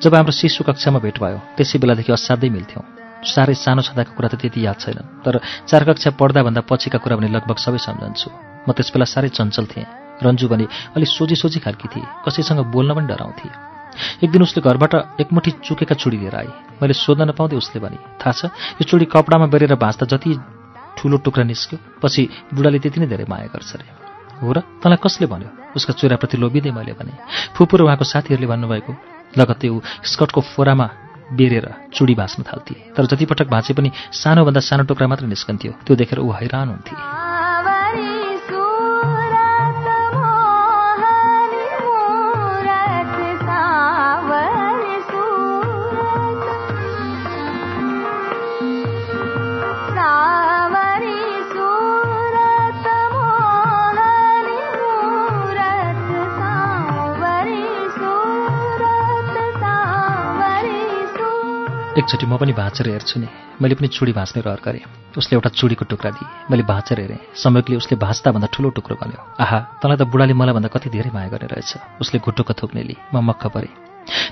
जब 0.01 0.15
हाम्रो 0.15 0.33
शिशु 0.33 0.63
कक्षामा 0.63 0.99
भेट 0.99 1.17
भयो 1.21 1.39
त्यसै 1.57 1.77
बेलादेखि 1.79 2.11
असाध्यै 2.11 2.49
मिल्थ्यौँ। 2.49 2.83
साह्रै 3.21 3.53
सानो 3.53 3.81
छँदाको 3.85 4.17
कुरा 4.17 4.29
त 4.33 4.35
त्यति 4.41 4.65
याद 4.65 4.77
छैन 4.81 4.99
तर 5.21 5.37
चार 5.69 5.81
कक्षा 5.85 6.09
पढ्दाभन्दा 6.17 6.61
पछिका 6.65 6.97
कुरा 6.97 7.15
भने 7.21 7.29
लगभग 7.29 7.57
सबै 7.61 7.77
सम्झन्छु। 7.77 8.29
म 8.65 8.69
त्यस 8.73 8.89
बेला 8.89 9.05
साह्रै 9.05 9.29
चञ्चल 9.29 9.65
थिएँ। 9.69 9.85
रन्जु 10.25 10.47
भने 10.49 10.65
अलिक 10.97 11.09
सोझी 11.09 11.35
सोझी 11.37 11.59
खालकी 11.61 11.87
थिए। 11.93 12.05
कसैसँग 12.25 12.65
बोल्न 12.73 12.97
पनि 12.97 13.07
डराउँथे। 13.07 13.49
एक 14.25 14.29
दिन 14.31 14.41
उसले 14.41 14.61
घरबाट 14.65 15.21
एकमुठी 15.21 15.51
चुकेका 15.61 15.95
चुडी 15.95 16.17
लिएर 16.17 16.35
आई। 16.35 16.49
मैले 16.81 16.93
सोध्न 16.97 17.29
नपाउँदै 17.29 17.57
उसले 17.61 17.79
भने 17.79 17.97
थाहा 18.17 18.33
छ 18.33 18.41
यो 18.81 18.83
चुडी 18.89 19.05
कपडामा 19.05 19.45
बेरेर 19.53 19.75
भाँच्दा 19.77 20.05
जति 20.09 20.31
ठुलो 21.01 21.17
टुक्रा 21.25 21.43
निस्क्यो। 21.49 21.77
पछि 21.97 22.21
बुढाले 22.53 22.77
त्यति 22.77 22.99
नै 23.01 23.07
धेरै 23.09 23.25
माया 23.25 23.49
गर्छ 23.49 23.73
अरे 23.75 23.89
हो 24.37 24.53
र? 24.53 24.61
तँलाई 24.85 25.01
कसले 25.01 25.25
भन्यो? 25.25 25.49
उसका 25.73 25.93
चुराप्रति 25.97 26.37
लोभिँदै 26.37 26.71
मैले 26.77 26.93
भने 26.93 27.13
फुपू 27.57 27.73
र 27.77 27.81
उहाँको 27.89 28.05
साथीहरूले 28.05 28.47
भन्नुभएको 28.47 28.91
लगत्तै 29.33 29.67
ऊ 29.73 29.81
स्कर्टको 29.81 30.41
फोरामा 30.53 30.87
बेरेर 31.33 31.67
चुडी 31.95 32.13
भाँच्न 32.13 32.43
थाल्थे। 32.43 32.75
तर 32.93 33.05
जतिपटक 33.09 33.47
भाँचे 33.49 33.73
पनि 33.73 33.89
सानोभन्दा 34.13 34.61
सानो 34.61 34.83
टुक्रा 34.85 35.07
मात्र 35.07 35.25
निस्कन्थ्यो 35.25 35.71
त्यो 35.87 35.95
देखेर 35.95 36.19
ऊ 36.19 36.29
हैरान 36.29 36.67
हुन्थे। 36.69 37.30
एकचोटि 62.01 62.25
म 62.25 62.33
पनि 62.41 62.53
भाँचेर 62.57 62.87
हेर्छु 62.89 63.19
नि। 63.21 63.27
मैले 63.61 63.75
पनि 63.77 63.87
चुडी 63.93 64.11
भाँच्ने 64.17 64.41
रहर 64.41 64.61
गरेँ। 64.65 64.85
उसले 65.13 65.33
एउटा 65.37 65.49
चुडीको 65.53 65.85
टुक्रा 65.85 66.09
दिए। 66.17 66.27
मैले 66.49 66.63
भाँचेर 66.65 66.99
हेरेँ। 66.99 67.19
संयोगले 67.37 67.75
उसले 67.77 67.95
भाँच्दाभन्दा 68.01 68.47
ठुलो 68.49 68.69
टुक्रो 68.73 68.95
गन्यो 68.97 69.21
आहा 69.37 69.59
तँलाई 69.77 69.97
त 70.01 70.09
बुढाले 70.09 70.33
मलाई 70.33 70.53
भन्दा 70.57 70.69
कति 70.73 70.89
धेरै 70.89 71.13
माया 71.13 71.29
गर्ने 71.29 71.47
रहेछ? 71.53 72.01
उसले 72.01 72.17
घुटुक्क 72.25 72.57
थुक्नेली 72.57 72.95
म 73.13 73.21
मक्ख 73.21 73.43
परेँ। 73.53 73.73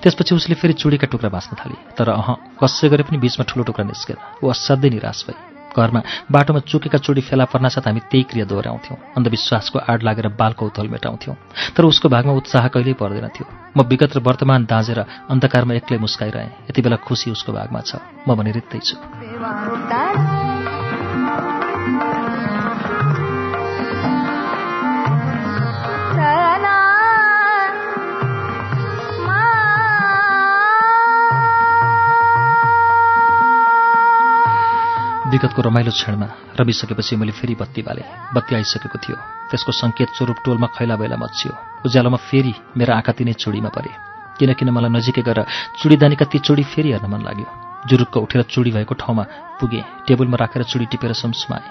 त्यसपछि 0.01 0.33
उसले 0.35 0.55
फेरि 0.57 0.73
चुडीका 0.81 1.07
टुक्रा 1.13 1.29
भाँच्न 1.29 1.53
थाले। 1.61 1.77
तर 1.93 2.09
अह 2.09 2.57
कसै 2.57 2.89
गरे 2.89 3.03
पनि 3.05 3.17
बिचमा 3.21 3.45
ठुलो 3.45 3.63
टुक्रा 3.69 3.85
निस्केन। 3.85 4.17
ऊ 4.41 4.49
असाध्यै 4.49 4.89
निराश 4.89 5.19
भए 5.29 5.58
घरमा 5.77 6.01
बाटोमा 6.31 6.59
चुकेका 6.65 6.97
चुडी 6.97 7.21
फेला 7.21 7.45
पर्नासाथ 7.45 7.85
हामी 7.87 8.01
त्यही 8.11 8.23
क्रिया 8.29 8.45
दोहोऱ्याउँथ्यौँ। 8.45 8.97
अन्धविश्वासको 9.17 9.79
आड 9.79 10.03
लागेर 10.03 10.27
बालको 10.33 10.65
उथल 10.65 10.87
मेटाउँथ्यौँ। 10.89 11.35
तर 11.75 11.83
उसको 11.85 12.09
भागमा 12.09 12.33
उत्साह 12.33 12.67
कहिल्यै 12.73 12.97
पर्दैन 12.97 13.27
थियो 13.29 13.45
म 13.77 13.85
विगत 13.85 14.17
र 14.17 14.19
वर्तमान 14.19 14.65
दाँजेर 14.65 14.99
अन्धकारमा 15.29 15.73
एक्लै 15.73 15.97
मुस्काइरहेँ। 15.97 16.69
यति 16.69 16.81
बेला 16.81 16.97
खुसी 17.05 17.31
उसको 17.31 17.53
भागमा 17.53 17.81
छ। 17.81 18.01
म 18.27 18.35
भने 18.35 18.51
रित्तै 18.51 18.79
छु 18.79 18.95
विगतको 35.29 35.61
रमाइलो 35.61 35.91
क्षणमा 35.91 36.27
रमिसकेपछि 36.59 37.15
मैले 37.21 37.31
फेरि 37.37 37.55
बत्ती 37.61 37.81
बाले। 37.85 38.03
बत्ती 38.33 38.55
आइसकेको 38.55 38.97
थियो। 38.97 39.17
त्यसको 39.49 39.71
सङ्केत 39.71 40.09
स्वरूप 40.17 40.37
टोलमा 40.45 40.67
खैला 40.73 40.95
बैला 40.97 41.17
मच्चियो 41.21 41.53
उज्यालोमा 41.85 42.19
फेरि 42.29 42.53
मेरा 42.77 42.93
आँखा 42.97 43.11
तिनै 43.13 43.33
चुडीमा 43.37 43.69
परे। 43.69 43.91
किनकिन 44.37 44.69
मलाई 44.73 44.91
नजिकै 44.97 45.21
गएर 45.21 45.39
चुडीदानीका 45.79 46.25
ती 46.31 46.37
चुडी 46.41 46.63
फेरि 46.73 46.89
हेर्न 46.93 47.05
मन 47.13 47.21
लाग्यो। 47.27 47.47
जुरुक्क 47.89 48.15
उठेर 48.25 48.41
चुडी 48.49 48.71
भएको 48.73 48.93
ठाउँमा 49.01 49.23
पुगेँ। 49.59 49.83
टेबलमा 50.07 50.37
राखेर 50.41 50.63
चुडी 50.65 50.85
टिपेर 50.91 51.13
सम्समाएँ 51.13 51.67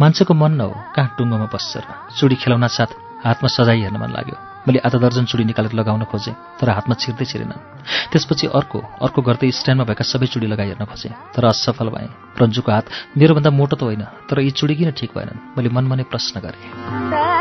मान्छेको 0.00 0.34
मन 0.34 0.52
न 0.56 0.60
हो 0.64 0.74
कहाँ 0.96 1.14
टुङ्गोमा 1.18 1.46
बस्छ 1.52 1.72
र 1.84 1.88
चुडी 2.16 2.36
खेलाउन 2.40 2.66
साथ 2.72 2.90
हातमा 3.24 3.48
सजाइ 3.48 3.80
हेर्न 3.84 3.96
मन 4.00 4.10
लाग्यो। 4.16 4.36
मैले 4.66 4.78
आधा 4.80 4.98
दर्जन 4.98 5.24
चुडी 5.28 5.44
निकालेर 5.44 5.72
लगाउन 5.76 6.04
खोजेँ 6.08 6.34
तर 6.60 6.68
हातमा 6.72 6.94
छिर्दै 6.96 7.24
छिरेनन् 7.24 7.60
त्यसपछि 8.12 8.46
अर्को 8.48 8.78
अर्को 9.04 9.20
गर्दै 9.20 9.50
स्ट्यान्डमा 9.52 9.84
भएका 9.84 10.04
सबै 10.04 10.26
चुडी 10.32 10.46
लगाइ 10.48 10.66
हेर्न 10.72 10.84
खोजेँ 10.88 11.12
तर 11.36 11.44
असफल 11.44 11.88
भएँ। 11.92 12.08
रन्जुको 12.40 12.70
हात 12.72 12.86
मेरोभन्दा 13.18 13.50
मोटो 13.50 13.76
त 13.76 13.82
होइन 13.84 14.04
तर 14.28 14.40
यी 14.40 14.50
चुडी 14.56 14.74
किन 14.74 14.90
ठिक 14.96 15.10
भएनन्? 15.12 15.38
मैले 15.56 15.68
मनमा 15.68 15.94
नै 16.00 16.04
प्रश्न 16.08 16.40
गरेँ। 16.40 17.33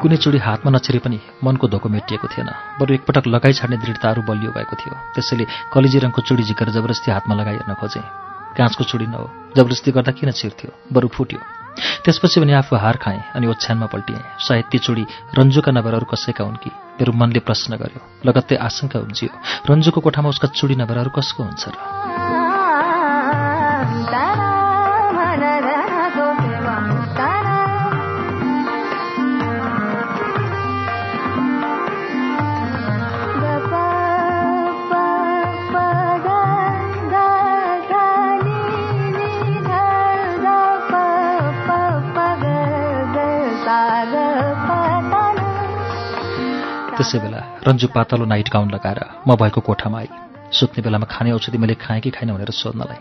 कुनै 0.00 0.16
चुडी 0.16 0.38
हातमा 0.40 0.70
नछिरे 0.72 0.98
पनि 1.04 1.18
मनको 1.44 1.68
धोको 1.68 1.88
मेटिएको 1.92 2.26
थिएन। 2.32 2.48
बरु 2.80 2.94
एकपटक 2.96 3.24
लगाइ 3.28 3.52
छाड्ने 3.52 3.76
दृढताहरू 3.84 4.24
बलियो 4.24 4.50
भएको 4.56 4.74
थियो। 4.80 4.94
त्यसैले 5.12 5.44
कलेजी 5.68 5.98
रङको 6.00 6.20
चुडी 6.24 6.42
झिकेर 6.48 6.68
जबरजस्ती 6.72 7.08
हातमा 7.12 7.34
लगाइ 7.36 7.54
हेर्न 7.60 7.74
खोजेँ। 7.76 8.00
काँचको 8.56 8.84
चुडी 8.88 9.06
न 9.06 9.14
हो। 9.20 9.28
जबरजस्ती 9.60 9.90
गर्दा 9.92 10.12
किन 10.16 10.30
छिर्थ्यो? 10.32 10.72
बरु 10.88 11.08
फुट्यो। 11.12 11.40
त्यसपछि 12.04 12.40
भने 12.40 12.52
आफू 12.64 12.76
हार 12.80 12.96
खाएँ 12.96 13.20
अनि 13.36 13.46
ओछ्यानमा 13.52 13.86
पल्टिएँ। 13.92 14.24
सायद 14.40 14.64
ती 14.72 14.78
चुडी 14.80 15.04
रन्जुका 15.36 15.72
नभएर 15.72 15.94
अरू 15.94 16.06
कसैका 16.08 16.44
हुन् 16.48 16.56
कि? 16.64 16.70
मेरो 16.96 17.12
मनले 17.12 17.40
प्रश्न 17.44 17.76
गर्यो। 17.76 18.00
लगत्तै 18.24 18.56
आशंका 18.56 18.98
उब्जियो। 19.04 19.30
रन्जुको 19.68 20.00
कोठामा 20.00 20.28
उसका 20.32 20.48
चुडी 20.48 20.80
नभएर 20.80 20.98
अरू 20.98 21.10
कसको 21.12 21.44
हुन्छ 21.44 21.68
र 21.68 22.39
रन्जु 47.66 47.88
पातलो 47.94 48.24
नाइट 48.24 48.48
गाउन 48.48 48.70
लगाएर 48.70 49.00
म 49.28 49.36
भएको 49.36 49.60
कोठामा 49.60 49.98
आई। 49.98 50.08
सुत्ने 50.52 50.82
बेलामा 50.82 51.06
खाने 51.06 51.32
औषधि 51.32 51.58
मैले 51.58 51.74
खाएँ 51.74 52.00
कि 52.00 52.10
खाइन 52.10 52.32
भनेर 52.34 52.50
सोध्नलाई। 52.50 53.00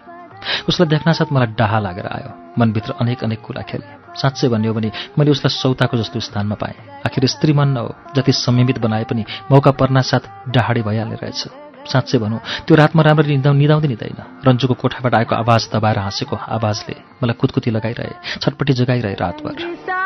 उसलाई 0.70 0.88
देख्नासाथ 0.90 1.32
मलाई 1.32 1.56
डाहा 1.56 1.80
लागेर 1.80 2.08
आयो। 2.08 2.30
मनभित्र 2.60 2.94
अनेक 3.02 3.24
अनेक 3.24 3.42
कुरा 3.42 3.62
खेले। 3.62 3.88
साँच्चै 4.16 4.48
भन्ने 4.48 4.68
हो 4.68 4.74
भने 4.74 4.92
मैले 5.18 5.32
उसलाई 5.32 5.52
सौताको 5.52 5.98
जस्तो 5.98 6.20
स्थानमा 6.20 6.56
पाएँ। 6.56 6.76
आखिर 7.06 7.28
स्त्री 7.28 7.54
मन 7.54 7.68
न 7.68 7.78
हो 7.78 7.96
जति 8.16 8.32
संयमित 8.32 8.80
बनाए 8.80 9.04
पनि 9.04 9.26
मौका 9.52 9.72
पर्नासाथ 9.72 10.50
डाहाडे 10.50 10.82
भइहाल्ने 10.82 11.18
रहेछ। 11.24 11.42
साँच्चै 11.92 12.18
भनौँ 12.18 12.40
त्यो 12.68 12.76
रातमा 12.76 13.02
राम्ररी 13.04 13.36
निदाउ 13.36 13.54
निदाउँदै 13.54 13.88
निदाइन। 13.88 14.20
रन्जुको 14.48 14.74
कोठाबाट 14.74 15.14
आएको 15.16 15.36
आवाज 15.36 15.70
दबाएर 15.74 15.98
हाँसेको 16.00 16.36
आवाजले 16.36 16.96
मलाई 17.24 17.36
कुतकुती 17.40 17.72
लगाइरहे 17.72 18.40
छटपट्टि 18.42 18.74
जगाइरहे 18.74 19.16
रातभर। 19.16 19.99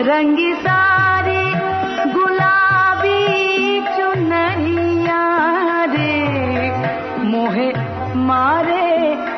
रंगी 0.00 0.52
सारी 0.54 1.44
गुलाबी 2.12 3.20
चुनरिया 3.96 5.22
रे। 5.84 6.16
मोहे 7.24 7.68
मारे 8.14 8.88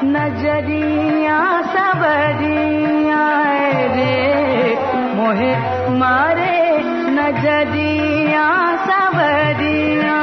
नजरिया 0.05 1.39
सबरिया 1.63 3.23
रे। 3.95 4.17
मोहे 5.15 5.53
मारे 5.95 6.59
नजरिया 7.15 8.49
सबरिया 8.87 10.19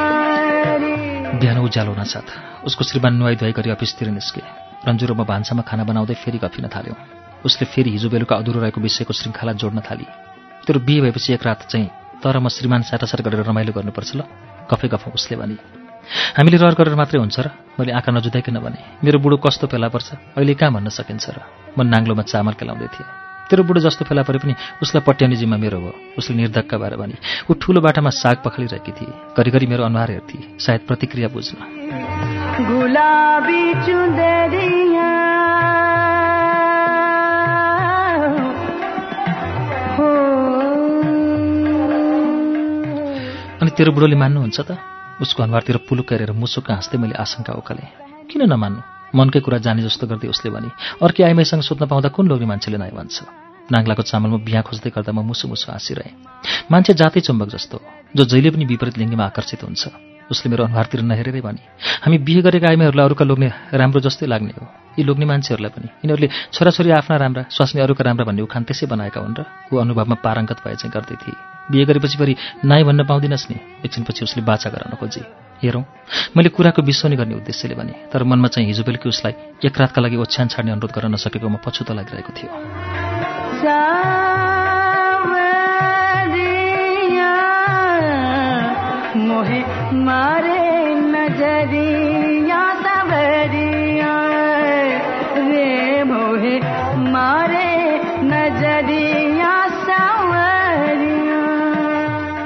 बिहान 1.40 1.58
उज्यालो 1.58 1.90
हुनासाथ 1.90 2.64
उसको 2.64 2.84
श्रीमान 2.84 3.14
नुहाई 3.14 3.36
धुवाई 3.36 3.52
गरी 3.52 3.70
अफिसतिर 3.70 4.08
निस्के। 4.10 4.42
रन्जु 4.86 5.06
र 5.06 5.12
म 5.12 5.24
भान्सामा 5.24 5.62
खाना 5.62 5.84
बनाउँदै 5.84 6.14
फेरि 6.14 6.38
गफिन 6.38 6.68
थाल्यौँ। 6.68 6.96
उसले 7.44 7.66
फेरि 7.66 7.90
हिजो 7.90 8.08
बेलुका 8.10 8.36
अधुरो 8.36 8.60
रहेको 8.60 8.80
विषयको 8.80 9.12
श्रृङ्खला 9.12 9.52
जोड्न 9.52 9.80
थाली। 9.80 10.06
तेरो 10.66 10.80
बिहे 10.82 11.00
भएपछि 11.00 11.32
एक 11.34 11.46
रात 11.46 11.62
चाहिँ 11.70 11.88
तर 12.18 12.38
म 12.38 12.48
श्रीमान 12.50 12.82
साटासाट 12.82 13.20
गरेर 13.22 13.46
रमाइलो 13.46 13.72
गर्नुपर्छ 13.72 14.10
ल। 14.18 14.20
गफै 14.66 14.88
गफौँ 14.90 15.14
उसले 15.14 15.36
भने 15.38 15.54
हामीले 16.34 16.56
रहर 16.58 16.74
गरेर 16.74 16.94
मात्रै 16.94 17.18
हुन्छ 17.22 17.38
र? 17.38 17.46
मैले 17.78 17.92
आँखा 17.94 18.10
नजुदाइकन 18.12 18.58
भने 18.58 18.78
मेरो 19.04 19.18
बुढो 19.22 19.36
कस्तो 19.36 19.66
फेला 19.70 19.88
पर्छ? 19.94 20.34
अहिले 20.34 20.54
कहाँ 20.58 20.72
भन्न 20.74 20.88
सकिन्छ 20.90 21.26
र? 21.30 21.38
म 21.78 21.86
नाङ्लोमा 21.86 22.22
चामल 22.26 22.54
केलाउँदै 22.58 22.88
थिएँ। 22.90 23.06
तेरो 23.46 23.62
बुढो 23.62 23.80
जस्तो 23.86 24.04
फेला 24.10 24.22
परे 24.26 24.38
पनि 24.42 24.54
उसलाई 24.82 25.02
पट्याउने 25.06 25.36
जिम्मा 25.38 25.56
मेरो 25.56 25.78
हो। 25.78 25.90
उसले 26.18 26.34
निर्धक्क 26.34 26.74
भएर 26.74 26.94
भने 26.98 27.14
ऊ 27.46 27.54
ठुलो 27.54 27.80
बाटामा 27.80 28.10
साग 28.10 28.42
पखालिरहेकी 28.42 28.92
थिए। 28.92 29.12
घरिघरि 29.38 29.66
मेरो 29.70 29.86
अनुहार 29.86 30.10
हेर्थे। 30.10 30.58
सायद 30.58 30.80
प्रतिक्रिया 30.90 31.28
बुझ्न। 31.30 31.54
तेरो 43.76 43.92
बुढोले 43.92 44.16
मान्नुहुन्छ 44.16 44.58
त? 44.60 44.70
उसको 45.20 45.42
अनुहारतिर 45.44 45.76
पुलुक 45.84 46.08
हेरेर 46.08 46.32
मुसुक 46.32 46.70
हाँस्दै 46.72 46.96
मैले 46.96 47.12
आशंका 47.12 47.52
उकालेँ। 47.60 47.88
किन 48.24 48.48
नमान्नु? 48.48 48.80
मनकै 49.12 49.40
कुरा 49.44 49.58
जाने 49.60 49.84
जस्तो 49.84 50.08
गर्दै 50.08 50.32
उसले 50.32 50.48
भने 50.48 50.72
अर्कै 51.04 51.22
आइमाईसँग 51.28 51.60
सोध्न 51.60 51.84
पाउँदा 51.84 52.08
कुन 52.08 52.24
लोग्ने 52.24 52.48
मान्छेले 52.48 52.80
नाइ 52.80 52.96
भन्छ? 52.96 53.16
नाङ्लाको 53.68 54.02
चामलमा 54.08 54.38
बिहा 54.48 54.60
खोज्दै 54.64 54.90
गर्दा 54.96 55.12
म 55.12 55.20
मुसु 55.28 55.44
मुसु 55.52 55.68
हाँसिरहेँ। 55.68 56.16
मान्छे 56.72 56.96
जातै 56.96 57.20
चुम्बक 57.20 57.48
जस्तो 57.52 57.76
जो 58.16 58.22
जहिले 58.24 58.56
पनि 58.56 58.64
विपरीत 58.64 58.96
लिङ्गीमा 58.96 59.24
आकर्षित 59.28 59.60
हुन्छ। 59.68 60.15
उसले 60.30 60.50
मेरो 60.50 60.64
अनुहारतिर 60.64 61.00
नहेरेरै 61.02 61.40
भने 61.40 61.62
हामी 62.04 62.18
बिहे 62.18 62.40
गरेका 62.42 62.66
आइमाईहरूलाई 62.68 63.06
अरूका 63.06 63.24
लोग्ने 63.24 63.48
राम्रो 63.72 64.00
जस्तै 64.00 64.26
लाग्ने 64.26 64.52
हो। 64.58 64.64
यी 64.98 65.02
लोग्ने 65.04 65.26
मान्छेहरूलाई 65.26 65.72
पनि। 65.76 65.88
यिनीहरूले 66.02 66.28
छोराछोरी 66.52 66.90
आफ्ना 66.90 67.16
राम्रा 67.16 67.42
स्वास्नी 67.50 67.80
अरूका 67.82 68.02
राम्रा 68.04 68.24
भन्ने 68.24 68.42
उखान 68.42 68.62
त्यसै 68.64 68.86
बनाएका 68.86 69.20
हुन् 69.20 69.36
र 69.38 69.44
ऊ 69.72 69.74
अनुभवमा 69.76 70.16
पारङ्गत 70.24 70.58
भए 70.64 70.74
चाहिँ 70.80 70.92
गर्दै 70.94 71.16
थिए। 71.22 71.36
बिहे 71.70 71.84
गरेपछि 71.84 72.16
फेरि 72.18 72.34
नाइ 72.64 72.82
भन्न 72.84 73.04
पाउँदिनस् 73.06 73.50
नि। 73.50 73.56
एकछिनपछि 73.84 74.22
उसले 74.24 74.42
बाचा 74.42 74.68
गराउन 74.70 74.94
खोजे। 74.96 75.22
हेरौँ 75.62 75.84
मैले 76.36 76.48
कुराको 76.52 76.82
विश्वनी 76.82 77.16
गर्ने 77.16 77.34
उद्देश्यले 77.40 77.74
भने 77.74 77.92
तर 78.12 78.22
मनमा 78.24 78.48
चाहिँ 78.48 78.66
हिजो 78.68 78.82
बेलुकी 78.84 79.08
उसलाई 79.08 79.32
एक 79.64 79.74
रातका 79.80 80.00
लागि 80.02 80.16
ओछ्यान 80.16 80.48
छाड्ने 80.52 80.72
अनुरोध 80.72 80.92
गर्न 80.92 81.12
नसकेकोमा 81.14 81.58
पछुतो 81.64 81.92
लागिरहेको 81.94 82.32
थियो। 82.36 82.50
मारे 90.06 90.94
नजरिया 91.14 92.62
सावरिया 92.82 94.12
रे 95.48 96.02
मोहे 96.04 96.54
मारे 97.10 97.70
नजरिया 98.32 99.54
सावरिया 99.86 101.40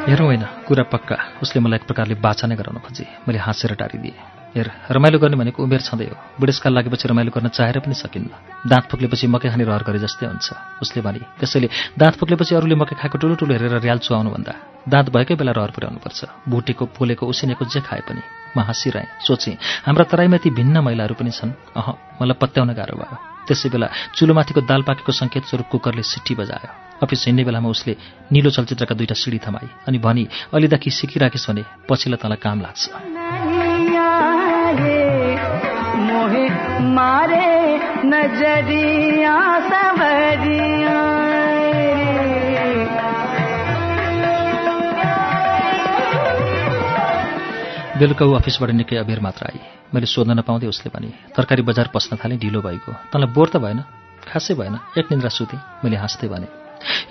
हेरौँ 0.09 0.27
होइन 0.27 0.45
कुरा 0.69 0.83
पक्का। 0.83 1.17
उसले 1.43 1.61
मलाई 1.61 1.77
एक 1.77 1.87
प्रकारले 1.87 2.15
बाचा 2.15 2.47
नै 2.47 2.57
गराउन 2.57 2.79
खोजे। 2.87 3.07
मैले 3.29 3.39
हाँसेर 3.39 3.75
टारिदिएँ। 3.75 4.30
हेर 4.51 4.69
रमाइलो 4.91 5.19
गर्ने 5.23 5.37
भनेको 5.39 5.63
उमेर 5.63 5.81
छँदै 5.81 6.07
हो। 6.11 6.17
बुढेसकाल 6.41 6.73
लागेपछि 6.75 7.07
रमाइलो 7.09 7.31
गर्न 7.31 7.49
चाहेर 7.55 7.79
पनि 7.87 7.95
सकिन्न। 7.95 8.31
दाँत 8.67 8.85
फुक्लेपछि 8.91 9.27
मकै 9.31 9.49
खाने 9.55 9.65
रहर 9.65 9.83
गरे 9.87 9.99
जस्तै 10.03 10.27
हुन्छ 10.27 10.49
उसले 10.83 11.01
भने 11.07 11.23
त्यसैले 11.39 11.69
दाँत 11.95 12.15
फुक्लेपछि 12.19 12.55
अरूले 12.59 12.75
मकै 12.75 12.99
खाएको 12.99 13.17
ठुलो 13.19 13.35
ठुलो 13.39 13.53
हेरेर 13.55 13.79
र्याल 13.79 13.99
चुहाउनुभन्दा 14.03 14.53
दाँत 14.91 15.07
भएकै 15.15 15.35
बेला 15.39 15.53
रहर 15.55 15.71
पुर्याउनुपर्छ। 15.71 16.51
भुटेको 16.51 16.85
पोलेको 16.99 17.25
उसिनेको 17.31 17.65
जे 17.71 17.81
खाए 17.87 18.03
पनि 18.03 18.23
म 18.57 18.59
हाँसिरहेँ 18.67 19.23
सोचेँ 19.23 19.55
हाम्रा 19.87 20.05
तराईमा 20.11 20.43
ती 20.43 20.51
भिन्न 20.51 20.83
महिलाहरू 20.83 21.15
पनि 21.15 21.31
छन्। 21.31 21.55
अह 21.79 22.19
मलाई 22.19 22.35
पत्याउन 22.35 22.75
गाह्रो 22.75 22.99
भयो। 22.99 23.17
त्यसै 23.47 23.69
बेला 23.71 23.87
चुलोमाथिको 24.19 24.61
दाल 24.67 24.83
पाकेको 24.83 25.13
सङ्केत 25.15 25.45
स्वरूप 25.47 25.69
कुकरले 25.71 26.03
सिट्टी 26.03 26.35
बजायो। 26.35 26.71
अफिस 26.99 27.31
हिँड्ने 27.31 27.45
बेलामा 27.47 27.69
उसले 27.71 27.95
निलो 28.35 28.51
चलचित्रका 28.51 28.95
दुईटा 28.99 29.15
सिडी 29.15 29.39
थमाई 29.47 29.69
अनि 29.87 29.99
भनी 30.03 30.25
अलिदाखि 30.51 30.91
सिकिराखिस् 30.91 31.49
भने 31.49 31.63
पछिल्लो 31.87 32.19
तँलाई 32.19 32.39
काम 32.43 32.59
लाग्छ। 32.61 33.50
मारे 36.81 37.77
नजरिया 38.05 39.37
सवरिया। 39.69 40.99
बेलुका 47.99 48.25
ऊ 48.27 48.33
अफिसबाट 48.33 48.71
निकै 48.71 48.97
अबेर 48.97 49.21
मात्र 49.21 49.47
आई। 49.47 49.61
मैले 49.95 50.07
सोध्न 50.07 50.33
नपाउँदै 50.33 50.67
उसले 50.67 50.91
भने 50.95 51.13
तरकारी 51.37 51.63
बजार 51.63 51.91
पस्न 51.95 52.17
थालेँ 52.17 52.39
ढिलो 52.39 52.61
भएको। 52.61 52.93
तँलाई 53.13 53.29
बोर 53.29 53.49
त 53.49 53.57
भएन? 53.57 53.85
खासै 54.25 54.55
भएन। 54.55 54.79
एक 54.99 55.07
निन्द्रा 55.13 55.29
सुतेँ। 55.29 55.61
मैले 55.85 55.97
हाँस्दै 55.97 56.29
भने 56.29 56.49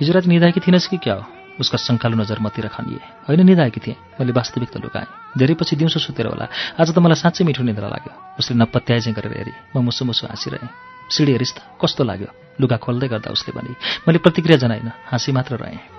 हिजो 0.01 0.13
राति 0.13 0.29
निधाएकी 0.29 0.60
थिइनस् 0.60 0.88
कि 0.88 0.97
क्या 0.97 1.13
हो? 1.13 1.38
उसका 1.60 1.78
शङ्कालु 1.78 2.15
नजर 2.17 2.39
मतिर 2.39 2.67
खनिए। 2.67 3.28
होइन 3.28 3.45
निधाएकी 3.45 3.80
थिएँ। 3.80 3.95
मैले 4.19 4.32
वास्तविक 4.32 4.69
त 4.69 4.78
लुकाएँ। 4.80 5.38
धेरै 5.38 5.54
पछि 5.54 5.76
दिउँसो 5.76 6.00
सुतेर 6.00 6.28
होला। 6.28 6.48
आज 6.80 6.88
त 6.95 6.98
मलाई 6.98 7.19
साँच्चै 7.19 7.43
मिठो 7.45 7.63
निद्रा 7.63 7.88
लाग्यो। 7.88 8.13
उसले 8.39 8.56
नपत्याइ 8.58 9.00
चाहिँ 9.00 9.15
गरेर 9.15 9.34
हेरी। 9.38 9.54
म 9.76 9.84
मुसु 9.84 10.06
मुसु 10.06 10.28
हाँसिरहेँ। 10.28 10.69
सिडी 11.12 11.32
हेरिस् 11.32 11.56
त 11.56 11.60
कस्तो 11.82 12.04
लाग्यो? 12.04 12.30
लुगा 12.62 12.78
खोल्दै 12.78 13.08
गर्दा 13.08 13.30
उसले 13.32 13.52
भने 13.52 13.76
मैले 14.08 14.19
प्रतिक्रिया 14.19 14.58
जनाइन। 14.58 14.91
हाँसी 15.12 15.32
मात्र 15.32 15.56
रहेँ। 15.58 15.99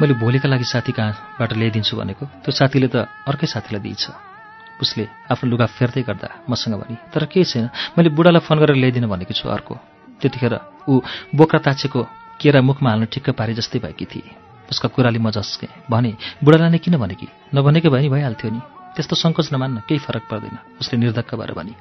मैले 0.00 0.14
भोलिका 0.14 0.48
लागि 0.48 0.64
साथी 0.64 0.92
कहाँबाट 0.92 1.52
ल्याइदिन्छु 1.56 1.96
भनेको। 1.96 2.24
त्यो 2.44 2.52
साथीले 2.52 2.88
त 2.92 3.08
अर्कै 3.24 3.46
साथीलाई 3.48 3.80
दिइछ 3.80 4.04
उसले 4.76 5.08
आफ्नो 5.32 5.48
लुगा 5.48 5.66
फेर्दै 5.72 6.02
गर्दा 6.04 6.28
मसँग 6.50 6.74
भने 6.76 6.96
तर 7.08 7.24
केही 7.32 7.44
छैन? 7.48 7.72
मैले 7.96 8.12
बुढालाई 8.12 8.44
फोन 8.44 8.60
गरेर 8.60 8.76
ल्याइदिन 8.76 9.08
भनेको 9.08 9.32
छु 9.32 9.48
अर्को। 9.48 9.74
त्यतिखेर 10.20 10.54
ऊ 10.84 11.00
बोक्रा 11.32 11.60
ताछेको 11.64 12.00
केरा 12.36 12.60
मुखमा 12.60 12.90
हाल्न 12.92 13.04
ठिक्क 13.08 13.32
पारे 13.32 13.56
जस्तै 13.56 13.78
भएकी 13.80 14.04
थिए। 14.04 14.36
उसका 14.68 14.88
कुराले 14.92 15.16
म 15.16 15.32
झस्केँ। 15.32 15.88
भने 15.88 16.12
बुढालाई 16.44 16.70
नै 16.76 16.78
किन 16.84 17.00
भनेकी 17.00 17.28
नभनेकै 17.56 17.88
भए 17.88 18.02
नि 18.04 18.08
भइहाल्थ्यो 18.12 18.50
नि। 18.52 18.60
त्यस्तो 19.00 19.16
सङ्कोच 19.16 19.48
नमान्न 19.56 19.88
केही 19.88 20.00
फरक 20.04 20.24
पर्दैन। 20.28 20.56
उसले 20.80 20.96
निर्धक्क 21.00 21.40
भएर 21.40 21.52
भने 21.56 21.72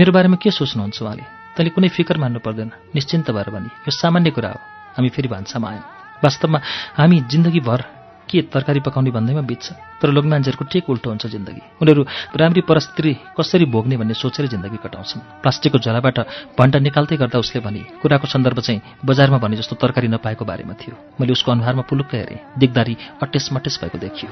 मेरो 0.00 0.12
बारेमा 0.12 0.36
के 0.40 0.48
सोच्नुहुन्छ 0.48 1.02
उहाँले? 1.04 1.24
तैँले 1.52 1.70
कुनै 1.76 1.88
फिकर 1.92 2.16
मान्नु 2.16 2.40
पर्दैन। 2.40 2.96
निश्चिन्त 2.96 3.28
भएर 3.28 3.48
भने 3.52 3.68
यो 3.68 3.90
सामान्य 3.92 4.30
कुरा 4.32 4.50
हो। 4.56 4.60
हामी 4.96 5.08
फेरि 5.12 5.28
भान्सामा 5.28 5.68
आयौँ। 5.68 6.01
वास्तवमा 6.24 6.58
हामी 6.96 7.20
जिन्दगीभर 7.30 7.84
के 8.30 8.40
तरकारी 8.42 8.80
पकाउने 8.80 9.10
भन्दैमा 9.10 9.40
बित्छ? 9.40 9.72
तर 10.00 10.08
लोक 10.08 10.24
मान्छेहरूको 10.24 10.64
टेक 10.64 10.90
उल्टो 10.90 11.10
हुन्छ 11.10 11.26
जिन्दगी। 11.26 11.62
उनीहरू 11.82 12.02
राम्री 12.36 12.60
परिस्थिति 12.60 13.12
कसरी 13.38 13.64
भोग्ने 13.64 13.96
भन्ने 13.96 14.14
सोचेर 14.14 14.46
जिन्दगी 14.46 14.78
कटाउँछन्। 14.82 15.20
प्लास्टिकको 15.42 15.78
झोलाबाट 15.78 16.18
भण्डा 16.58 16.78
निकाल्दै 16.78 17.16
गर्दा 17.16 17.38
उसले 17.38 17.60
भने 17.60 17.82
कुराको 18.02 18.26
सन्दर्भ 18.26 18.58
चाहिँ 18.60 18.80
बजारमा 19.04 19.38
भने 19.38 19.56
जस्तो 19.56 19.76
तरकारी 19.76 20.08
नपाएको 20.08 20.44
बारेमा 20.44 20.74
थियो। 20.80 20.96
मैले 21.20 21.32
उसको 21.32 21.52
अनुहारमा 21.52 21.82
पुलुक्क 21.82 22.14
हेरेँ। 22.14 22.40
दिगदारी 22.58 22.96
अटेस 23.22 23.48
मटेस 23.52 23.78
भएको 23.82 23.98
देखियो। 23.98 24.30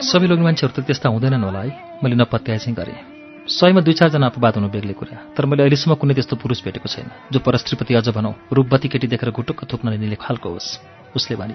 सबै 0.00 0.26
लोक 0.32 0.40
मान्छेहरू 0.40 0.72
त 0.72 0.80
त्यस्ता 0.88 1.08
हुँदैनन् 1.12 1.44
होला 1.44 1.60
है। 1.60 1.70
मैले 2.00 2.16
नपत्याए 2.16 2.58
चाहिँ 2.58 2.72
गरेँ। 2.72 2.98
सयमा 3.44 3.80
दुई 3.84 3.94
चारजना 4.00 4.26
अपवाद 4.32 4.54
हुनु 4.56 4.68
बेग्लै 4.72 4.94
कुरा। 4.96 5.36
तर 5.36 5.44
मैले 5.44 5.62
अहिलेसम्म 5.68 5.94
कुनै 6.00 6.14
त्यस्तो 6.16 6.36
पुरुष 6.40 6.64
भेटेको 6.64 6.88
छैन 6.88 7.08
जो 7.28 7.38
परस्त्रीप्रति 7.44 7.92
अझ 8.00 8.08
भनौँ 8.08 8.34
रूपवती 8.48 8.88
केटी 8.88 9.06
देखेर 9.12 9.30
घुटुक्क 9.30 9.68
थुक्न 9.68 9.92
निले 10.00 10.16
खालको 10.16 10.48
होस्। 10.48 10.80
उसले 11.16 11.36
भने 11.36 11.54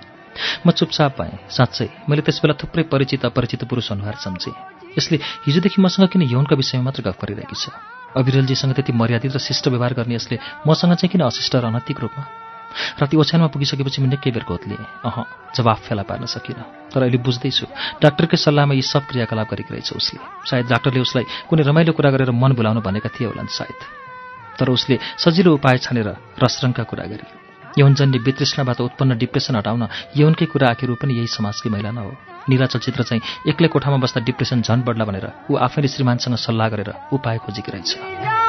म 0.61 0.71
चुपचाप 0.71 1.11
पाएँ 1.17 1.33
साँच्चै। 1.49 1.89
मैले 2.05 2.21
त्यसबेला 2.21 2.53
थुप्रै 2.53 2.83
परिचित 2.85 3.25
अपरिचित 3.25 3.63
पुरुष 3.65 3.91
अनुहार 3.91 4.15
सम्झेँ। 4.21 4.53
यसले 4.93 5.17
हिजोदेखि 5.47 5.81
मसँग 5.81 6.05
किन 6.13 6.21
यौनका 6.29 6.55
विषयमा 6.55 6.83
मात्र 6.85 7.01
गफ 7.01 7.17
गरिरहेकी 7.17 7.55
छ? 7.55 7.73
अविरलजीसँग 8.13 8.73
त्यति 8.77 8.93
मर्यादित 8.93 9.33
र 9.35 9.39
शिष्ट 9.39 9.67
व्यवहार 9.73 9.93
गर्ने 9.97 10.15
यसले 10.15 10.37
मसँग 10.67 10.93
चाहिँ 10.99 11.09
किन 11.09 11.21
अशिष्ट 11.25 11.55
र 11.55 11.65
अनैतिक 11.65 11.99
रूपमा? 11.99 12.44
राति 12.99 13.17
ओछ्यानमा 13.17 13.47
पुगिसकेपछि 13.53 14.01
म 14.01 14.05
निकै 14.11 14.31
बेर 14.31 14.43
गोतलिएँ 14.43 14.85
अह 15.05 15.17
जवाफ 15.55 15.79
फेला 15.87 16.03
पार्न 16.03 16.25
सकिनँ। 16.25 16.91
तर 16.91 17.01
अहिले 17.03 17.17
बुझ्दैछु 17.17 17.65
डाक्टरकै 18.01 18.37
सल्लाहमा 18.37 18.73
यी 18.75 18.83
सब 18.83 19.03
क्रियाकलाप 19.09 19.47
गरेको 19.51 19.71
रहेछ 19.73 19.93
उसले। 19.93 20.19
सायद 20.49 20.65
डाक्टरले 20.67 20.99
उसलाई 20.99 21.25
कुनै 21.49 21.63
रमाइलो 21.63 21.93
कुरा 21.93 22.09
गरेर 22.11 22.31
मन 22.31 22.51
भुलाउनु 22.53 22.81
भनेका 22.81 23.09
थिए 23.15 23.27
होलान् 23.27 23.51
सायद। 23.51 23.79
तर 24.59 24.69
उसले 24.69 24.95
सजिलो 25.19 25.53
उपाय 25.59 25.77
छानेर 25.83 26.07
रसरङका 26.39 26.83
कुरा 26.83 27.05
गरे। 27.11 27.25
यौनजन्य 27.75 28.17
वितृष्णाबाट 28.23 28.79
उत्पन्न 28.81 29.17
डिप्रेसन 29.19 29.55
हटाउन 29.59 29.83
यौनकै 30.15 30.45
कुरा 30.47 30.67
आखिर 30.69 30.95
पनि 30.95 31.13
यही 31.19 31.27
समाजकी 31.27 31.69
महिला 31.69 31.91
न 31.91 31.97
हो। 31.97 32.11
निरा 32.47 32.65
चलचित्र 32.71 33.03
चाहिँ 33.03 33.21
एक्लै 33.51 33.67
कोठामा 33.67 33.97
बस्दा 33.99 34.23
डिप्रेसन 34.23 34.61
झन् 34.63 34.87
बढ्ला 34.87 35.05
भनेर 35.05 35.27
ऊ 35.51 35.59
आफैले 35.59 35.87
श्रीमानसँग 35.91 36.39
सल्लाह 36.39 36.67
गरेर 36.71 36.93
उपाय 37.11 37.37
खोजेकी 37.43 37.71
रहेछ। 37.71 38.44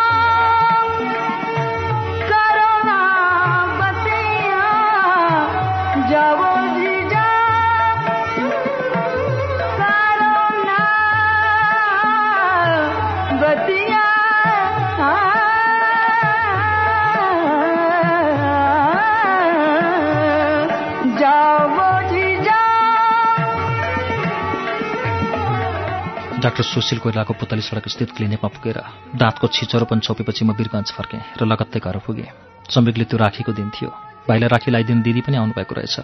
डाक्टर 26.46 26.62
सुशील 26.62 26.98
कोइलाको 26.98 27.32
पुतली 27.34 27.60
सडक 27.60 27.88
स्थित 27.88 28.10
क्लिनिकमा 28.16 28.48
पुगेर 28.48 28.78
दाँतको 29.18 29.46
छिचोरोपन 29.50 29.98
छोपेपछि 30.00 30.44
म 30.44 30.54
वीरगञ्ज 30.54 30.92
फर्केँ 30.94 31.20
र 31.42 31.44
लगत्तै 31.44 31.80
घर 31.82 31.98
पुगेँ। 32.06 32.30
सम्बिकले 32.70 33.04
त्यो 33.04 33.18
राखीको 33.18 33.52
दिन 33.52 33.70
थियो। 33.74 34.15
भाइलाई 34.28 34.48
राखी 34.48 34.70
लगाइदिने 34.70 35.02
दिदी 35.02 35.20
पनि 35.20 35.36
आउनुभएको 35.36 35.74
रहेछ। 35.74 35.96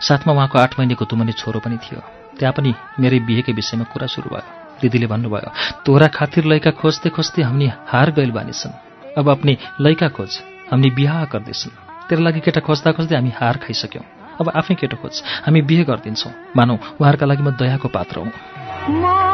साथमा 0.00 0.32
उहाँको 0.32 0.58
आठ 0.58 0.78
महिनेको 0.78 1.04
तुमनी 1.04 1.32
छोरो 1.32 1.60
पनि 1.60 1.76
थियो। 1.78 2.00
त्यहाँ 2.38 2.52
पनि 2.52 2.70
मेरै 3.00 3.18
बिहेकै 3.28 3.52
विषयमा 3.52 3.84
कुरा 3.92 4.06
सुरु 4.06 4.30
भयो। 4.30 4.46
दिदीले 4.80 5.06
भन्नुभयो 5.06 5.50
तोरा 5.84 6.08
खातिर 6.08 6.44
लैका 6.46 6.70
खोज्दै 6.78 7.10
खोज्दै 7.10 7.42
हामी 7.42 7.66
हार 7.90 8.10
गइल 8.14 8.30
बानिछन् 8.30 8.78
अब 9.18 9.28
अपनी 9.28 9.52
लैका 9.80 10.08
खोज 10.14 10.32
हामी 10.70 10.88
बिहा 10.94 11.24
गर्दैछन्। 11.32 11.74
तेरो 12.08 12.22
लागि 12.22 12.40
केटा 12.40 12.60
खोज्दा 12.62 12.92
खोज्दै 12.94 13.16
हामी 13.18 13.32
हार 13.34 13.56
खाइसक्यौँ। 13.58 14.06
अब 14.38 14.46
आफै 14.54 14.74
केटो 14.78 14.96
खोज 15.02 15.14
हामी 15.44 15.60
बिहे 15.66 15.84
गरिदिन्छौँ। 15.84 16.32
मानौ 16.56 16.74
उहाँहरूका 16.96 17.26
लागि 17.26 17.42
म 17.42 17.50
दयाको 17.58 17.88
पात्र 17.90 18.16
हुँ। 18.22 19.27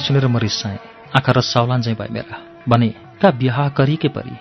सुनेर 0.00 0.26
म 0.26 0.36
रिसाएँ। 0.38 0.78
आँखा 1.16 1.32
र 1.32 1.40
साउलान 1.40 1.82
चाहिँ 1.82 1.98
भयो 1.98 2.12
मेरा। 2.12 2.64
भने 2.68 2.88
का 3.22 3.30
बिहा 3.30 3.68
करी 3.68 3.96
परी? 3.96 4.36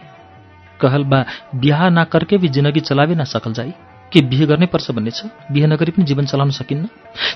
कहल 0.82 1.04
बा 1.04 1.26
बिहा 1.56 1.90
ना 1.90 2.04
करके 2.04 2.38
भी 2.38 2.50
जिन्दगी 2.50 2.80
चलावे 2.80 3.16
ना 3.16 3.24
सकल 3.24 3.54
जाई। 3.54 3.74
के 4.14 4.22
बिहे 4.22 4.46
गर्नै 4.46 4.66
पर्छ 4.66 4.92
भन्ने 4.92 5.12
छ? 5.12 5.30
बिहे 5.52 5.68
नगरी 5.68 5.92
पनि 5.92 6.06
जीवन 6.06 6.26
चलाउन 6.26 6.50
सकिन्न? 6.50 6.90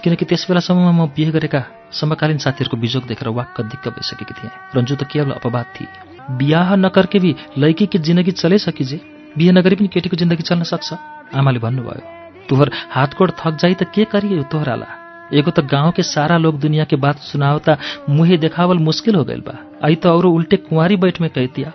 किनकि 0.04 0.26
त्यस 0.26 0.46
बेलासम्ममा 0.50 0.92
म 0.92 1.08
बिहे 1.12 1.32
गरेका 1.32 1.92
समकालीन 1.92 2.38
साथीहरूको 2.38 2.78
बिजोग 2.78 3.04
देखेर 3.06 3.28
वाक्क 3.30 3.62
दिक्क 3.62 3.88
भइसकेकी 3.88 4.34
थिएँ। 4.34 4.52
रन्जु 4.76 4.96
त 4.96 5.04
केवल 5.04 5.32
अपवाद 5.32 5.66
थिए। 5.76 5.88
बिहा 6.32 6.76
नकरके 6.76 7.20
भी 7.20 7.36
की 7.60 7.98
जिन्दगी 7.98 8.32
चलै 8.32 8.58
सकिजे 8.58 8.98
बिहे 9.38 9.52
नगरी 9.52 9.76
पनि 9.76 9.88
केटीको 9.88 10.18
जिन्दगी 10.18 10.44
चल्न 10.44 10.64
सक्छ? 10.64 10.94
आमाले 11.36 11.60
भन्नुभयो। 11.60 12.02
तुहर 12.50 12.72
हातकोड 12.90 13.32
थक 13.32 13.54
जाई 13.56 13.74
त 13.74 13.84
के 13.84 14.06
करिए 14.06 14.44
तोहराला? 14.44 15.03
एगो 15.34 15.52
त 15.52 15.60
गांव 15.60 15.92
के 15.92 16.04
सारा 16.04 16.38
लोग 16.38 16.60
दुनिया 16.60 16.84
के 16.84 16.96
बात 16.96 17.18
सुनावता 17.18 17.78
मुहे 18.10 18.38
देखावल 18.38 18.78
मुश्किल 18.78 19.16
हो 19.16 19.24
गइल 19.24 19.40
बा। 19.40 19.56
आई 19.86 19.96
त 19.96 20.08
औरो 20.08 20.32
उल्टे 20.32 20.58
कुंवारी 20.58 20.96
बैठमे 20.96 21.30
कहतिया। 21.30 21.72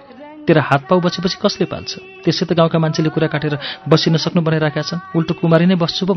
तेरा 0.46 0.62
हात 0.62 0.86
पाउ 0.90 1.01
बचेपछि 1.01 1.38
कसले 1.42 1.66
पाल्छ 1.66 1.99
त्यसै 2.24 2.46
त 2.46 2.53
गाउँका 2.53 2.78
मान्छेले 2.78 3.09
कुरा 3.09 3.26
काटेर 3.26 3.59
बसिन 3.88 4.16
सक्नु 4.16 4.42
बनाइराखेका 4.42 4.82
छन्। 4.82 5.01
उल्टो 5.16 5.34
कुमारी 5.34 5.66
नै 5.66 5.74
बस्छु 5.74 6.07
पो 6.07 6.14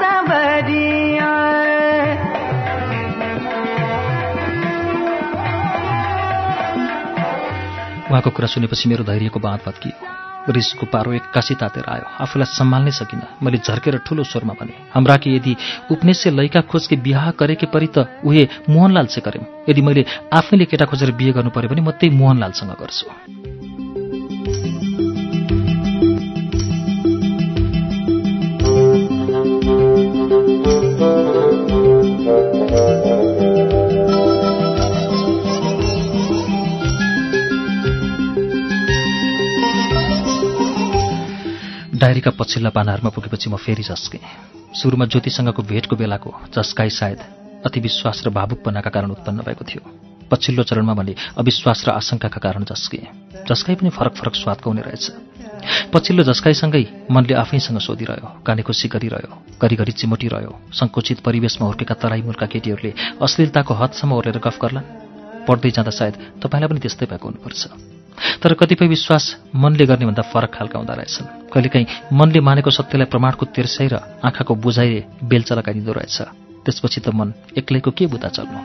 सबरिया 0.00 0.99
उहाँको 8.10 8.30
कुरा 8.30 8.46
सुनेपछि 8.46 8.88
मेरो 8.88 9.04
धैर्यको 9.04 9.38
बाँध 9.40 9.60
भत्कियो। 9.66 10.52
रिसको 10.52 10.86
पारो 10.86 11.12
एक्कासी 11.12 11.54
तातेर 11.54 11.84
आयो। 11.86 12.06
आफूलाई 12.20 12.48
सम्हाल्नै 12.50 12.90
सकिनँ। 12.90 13.38
मैले 13.42 13.58
झर्केर 13.60 13.98
ठुलो 14.02 14.24
स्वरमा 14.24 14.54
भने 14.60 14.74
हाम्रा 14.94 15.16
कि 15.16 15.36
यदि 15.36 15.56
उपनेश्य 15.90 16.30
लैका 16.30 16.60
खोज 16.66 16.86
के 16.86 16.96
बिहा 16.96 17.32
गरेके 17.38 17.66
परि 17.70 17.88
त 17.94 18.10
उहे 18.24 18.48
मोहनलाल 18.68 19.06
से 19.06 19.20
गरेँ। 19.20 19.46
यदि 19.68 19.82
मैले 19.82 20.04
आफैले 20.32 20.64
केटा 20.64 20.84
खोजेर 20.90 21.12
बिहे 21.12 21.32
गर्नु 21.32 21.50
पर्यो 21.50 21.70
भने 21.70 21.82
म 21.82 21.90
त्यही 21.92 22.16
मोहनलालसँग 22.16 22.72
गर्छु। 22.80 23.06
डायरीका 42.00 42.30
पछिल्ला 42.32 42.70
पानाहरूमा 42.72 43.10
पुगेपछि 43.12 43.50
म 43.50 43.56
फेरि 43.60 43.82
झस्केँ। 43.84 44.20
सुरुमा 44.72 45.04
ज्योतिसँगको 45.04 45.62
भेटको 45.62 45.96
बेलाको 46.00 46.30
झस्काई 46.48 46.90
सायद 46.90 47.20
अति 47.66 47.80
विश्वास 47.80 48.22
र 48.24 48.30
भावुकपनाका 48.32 48.90
कारण 48.90 49.10
उत्पन्न 49.10 49.44
भएको 49.44 49.64
थियो। 49.68 49.82
पछिल्लो 50.30 50.62
चरणमा 50.64 50.94
भने 50.96 51.14
अविश्वास 51.36 51.84
र 51.84 51.90
आशंकाका 51.92 52.40
कारण 52.40 52.64
झस्किएँ 52.64 53.44
झस्काई 53.44 53.74
पनि 53.76 53.90
फरक 53.92 54.16
फरक 54.16 54.34
स्वादको 54.34 54.70
हुने 54.70 54.82
रहेछ। 54.82 55.92
पछिल्लो 55.92 56.24
झस्काइसँगै 56.24 56.84
मनले 57.10 57.34
आफैसँग 57.36 57.78
सोधिरह्यो 57.84 58.28
कानेखुसी 58.48 58.88
गरिरह्यो 58.88 59.60
घरिघरि 59.60 59.92
चिमोटिरह्यो 59.92 60.52
सङ्कुचित 60.72 61.20
परिवेशमा 61.20 61.66
हुर्केका 61.66 61.94
तराई 62.00 62.22
मुलका 62.24 62.46
केटीहरूले 62.48 62.94
अश्लीलताको 63.20 63.74
हदसम्म 63.76 64.12
ओर्लेर 64.14 64.40
गफ 64.40 64.56
गर्ला 64.62 64.82
पढ्दै 65.50 65.70
जाँदा 65.74 65.90
सायद 65.90 66.14
तपाईँलाई 66.38 66.68
पनि 66.70 66.80
त्यस्तै 66.80 67.06
भएको 67.10 67.26
हुनुपर्छ। 67.26 67.62
तर 68.42 68.52
कतिपय 68.54 68.86
विश्वास 68.86 69.24
मनले 69.56 69.84
गर्ने 69.86 70.06
भन्दा 70.06 70.22
फरक 70.32 70.50
खालका 70.54 70.78
हुँदो 70.78 70.94
रहेछन्। 70.94 71.50
कहिलेकाहीँ 71.52 71.86
मनले 72.12 72.40
मानेको 72.40 72.70
सत्यलाई 72.70 73.08
प्रमाणको 73.10 73.44
तेर्साइ 73.56 73.88
र 73.88 73.96
आँखाको 74.22 74.54
बुझाइले 74.54 75.00
बेलचा 75.24 75.54
लगाइदिँदो 75.54 75.92
रहेछ। 75.92 76.18
त्यसपछि 76.64 77.00
त 77.00 77.08
मन 77.16 77.32
एक्लैको 77.56 77.90
के 77.90 78.06
बुदा 78.06 78.28
चल्नु? 78.28 78.60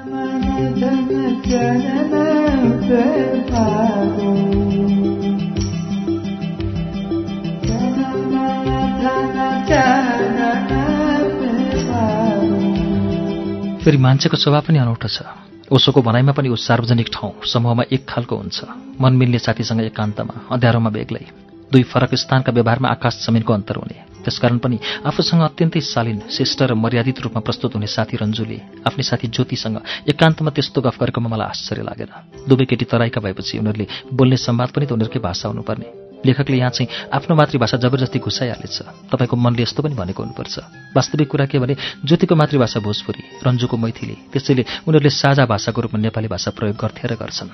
फेरि 13.83 13.97
मान्छेको 13.97 14.38
स्वभाव 14.38 14.61
पनि 14.67 14.77
अनौठो 14.79 15.07
छ। 15.07 15.44
ओसोको 15.66 16.01
भनाइमा 16.01 16.32
पनि 16.38 16.49
ऊ 16.49 16.55
सार्वजनिक 16.55 17.09
ठाउँ 17.09 17.41
समूहमा 17.41 17.84
एक 17.89 18.05
खालको 18.05 18.36
हुन्छ। 18.38 18.57
मन 19.01 19.13
मिल्ने 19.18 19.39
साथीसँग 19.41 19.82
एकान्तमा 19.82 20.53
अँध्यारोमा 20.53 20.89
बेग्लै। 20.93 21.26
दुई 21.74 21.84
फरक 21.84 22.13
स्थानका 22.13 22.51
व्यवहारमा 22.53 22.89
आकाश 22.89 23.26
जमिनको 23.26 23.53
अन्तर 23.53 23.76
हुने। 23.82 23.97
त्यसकारण 24.22 24.57
पनि 24.61 24.78
आफूसँग 25.09 25.41
अत्यन्तै 25.41 25.82
शालीन 25.82 26.20
शिष्ट 26.30 26.61
र 26.70 26.74
मर्यादित 26.78 27.18
रूपमा 27.18 27.41
प्रस्तुत 27.41 27.74
हुने 27.74 27.89
साथी 27.89 28.18
रन्जुले 28.22 28.86
आफ्नै 28.86 29.03
साथी 29.09 29.28
ज्योतिसँग 29.34 29.82
एकान्तमा 30.05 30.53
त्यस्तो 30.53 30.82
गफ 30.86 31.01
गरेकोमा 31.01 31.30
मलाई 31.34 31.49
आश्चर्य 31.49 31.82
लागेन। 31.82 32.13
दुवै 32.45 32.66
केटी 32.70 32.86
तराईका 32.86 33.22
भएपछि 33.26 33.57
उनीहरूले 33.57 34.13
बोल्ने 34.13 34.38
संवाद 34.38 34.70
पनि 34.70 34.86
त 34.86 34.93
उनीहरूकै 34.93 35.20
भाषा 35.20 35.49
हुनुपर्ने। 35.49 36.05
लेखकले 36.26 36.57
यहाँ 36.57 36.69
चाहिँ 36.69 36.89
आफ्नो 37.13 37.36
मातृभाषा 37.36 37.78
जबरजस्ती 37.78 38.19
घुसाइहालेछ 38.19 38.78
तपाईँको 39.11 39.36
मनले 39.38 39.63
यस्तो 39.63 39.84
पनि 39.84 39.95
भनेको 39.95 40.23
हुनुपर्छ। 40.23 40.59
वास्तविक 40.95 41.30
कुरा 41.30 41.45
के 41.45 41.59
भने 41.59 41.76
ज्योतिको 42.05 42.36
मातृभाषा 42.36 42.80
भोजपुरी 42.80 43.23
रन्जुको 43.45 43.78
मैथिली 43.78 44.15
त्यसैले 44.34 44.63
उनीहरूले 44.88 45.09
साझा 45.09 45.45
भाषाको 45.45 45.82
रूपमा 45.82 45.99
नेपाली 46.01 46.28
भाषा 46.28 46.51
प्रयोग 46.51 46.76
गर्थे 46.76 47.07
र 47.07 47.15
गर्छन्। 47.15 47.49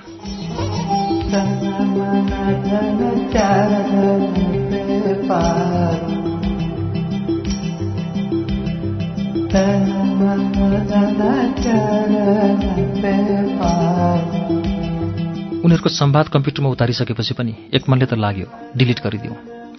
उनीहरूको 15.62 15.88
संवाद 15.88 16.28
कम्प्युटरमा 16.28 16.70
उतारिसकेपछि 16.70 17.34
पनि 17.38 17.54
एक 17.70 17.86
मनले 17.86 18.06
त 18.06 18.18
लाग्यो 18.18 18.46
डिलिट 18.74 18.98
गरिदिउँ। 18.98 19.36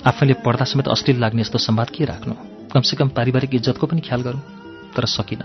आफैले 0.08 0.34
पढ्दा 0.40 0.64
समेत 0.64 0.88
अश्लील 0.88 1.20
लाग्ने 1.20 1.42
यस्तो 1.44 1.60
संवाद 1.60 1.90
के 1.92 2.06
राख्नु? 2.08 2.34
कमसेकम 2.72 3.08
पारिवारिक 3.12 3.52
इज्जतको 3.56 3.88
पनि 3.92 4.00
ख्याल 4.00 4.22
गरौँ। 4.24 4.42
तर 4.96 5.06
सकिनँ। 5.06 5.44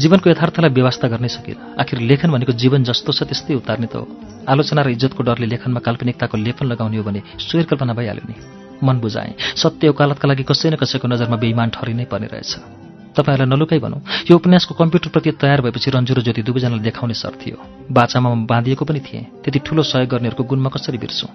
जीवनको 0.00 0.30
यथार्थलाई 0.32 0.72
व्यवस्था 0.72 1.08
गर्नै 1.12 1.28
सकिनँ। 1.28 1.76
आखिर 1.76 1.98
लेखन 2.08 2.30
भनेको 2.32 2.52
जीवन 2.56 2.88
जस्तो 2.88 3.12
छ 3.12 3.28
त्यस्तै 3.28 3.54
उतार्ने 3.60 3.86
त 3.92 4.00
हो। 4.00 4.08
आलोचना 4.48 4.80
र 4.80 4.88
इज्जतको 4.96 5.20
डरले 5.20 5.46
लेखनमा 5.52 5.80
काल्पनिकताको 5.84 6.36
लेपन 6.40 6.66
लगाउने 6.72 6.96
हो 6.96 7.04
भने 7.04 7.20
स्वैर 7.36 7.68
कल्पना 7.68 7.92
भइहाल्यो 7.92 8.24
नि। 8.24 8.34
मन 8.80 8.96
बुझाएँ। 8.96 9.36
सत्य 9.60 9.92
वकालतका 9.92 10.24
लागि 10.24 10.44
कसै 10.48 10.72
न 10.72 10.80
कसैको 10.80 11.04
नजरमा 11.04 11.36
बेइमान 11.36 11.68
ठहरिनै 11.76 12.08
पर्ने 12.08 12.32
रहेछ। 12.32 12.85
तपाईँहरूलाई 13.16 13.48
नलुकाइ 13.48 13.78
भनौँ 13.78 14.00
यो 14.28 14.36
उपन्यासको 14.36 14.74
कम्प्युटर 14.74 15.10
प्रति 15.10 15.30
तयार 15.38 15.60
भएपछि 15.62 15.90
रन्जु 15.90 16.14
र 16.14 16.22
ज्योति 16.22 16.42
दुवैजनालाई 16.42 16.84
देखाउने 16.84 17.14
सर 17.16 17.34
थियो 17.36 17.56
बाचामा 17.90 18.28
म 18.28 18.46
बाँधिएको 18.46 18.84
पनि 18.84 19.00
थिएँ 19.02 19.24
त्यति 19.40 19.58
ठुलो 19.60 19.82
सहयोग 19.84 20.10
गर्नेहरूको 20.10 20.44
गुणमा 20.44 20.70
कसरी 20.70 20.98
बिर्सुँ 20.98 21.30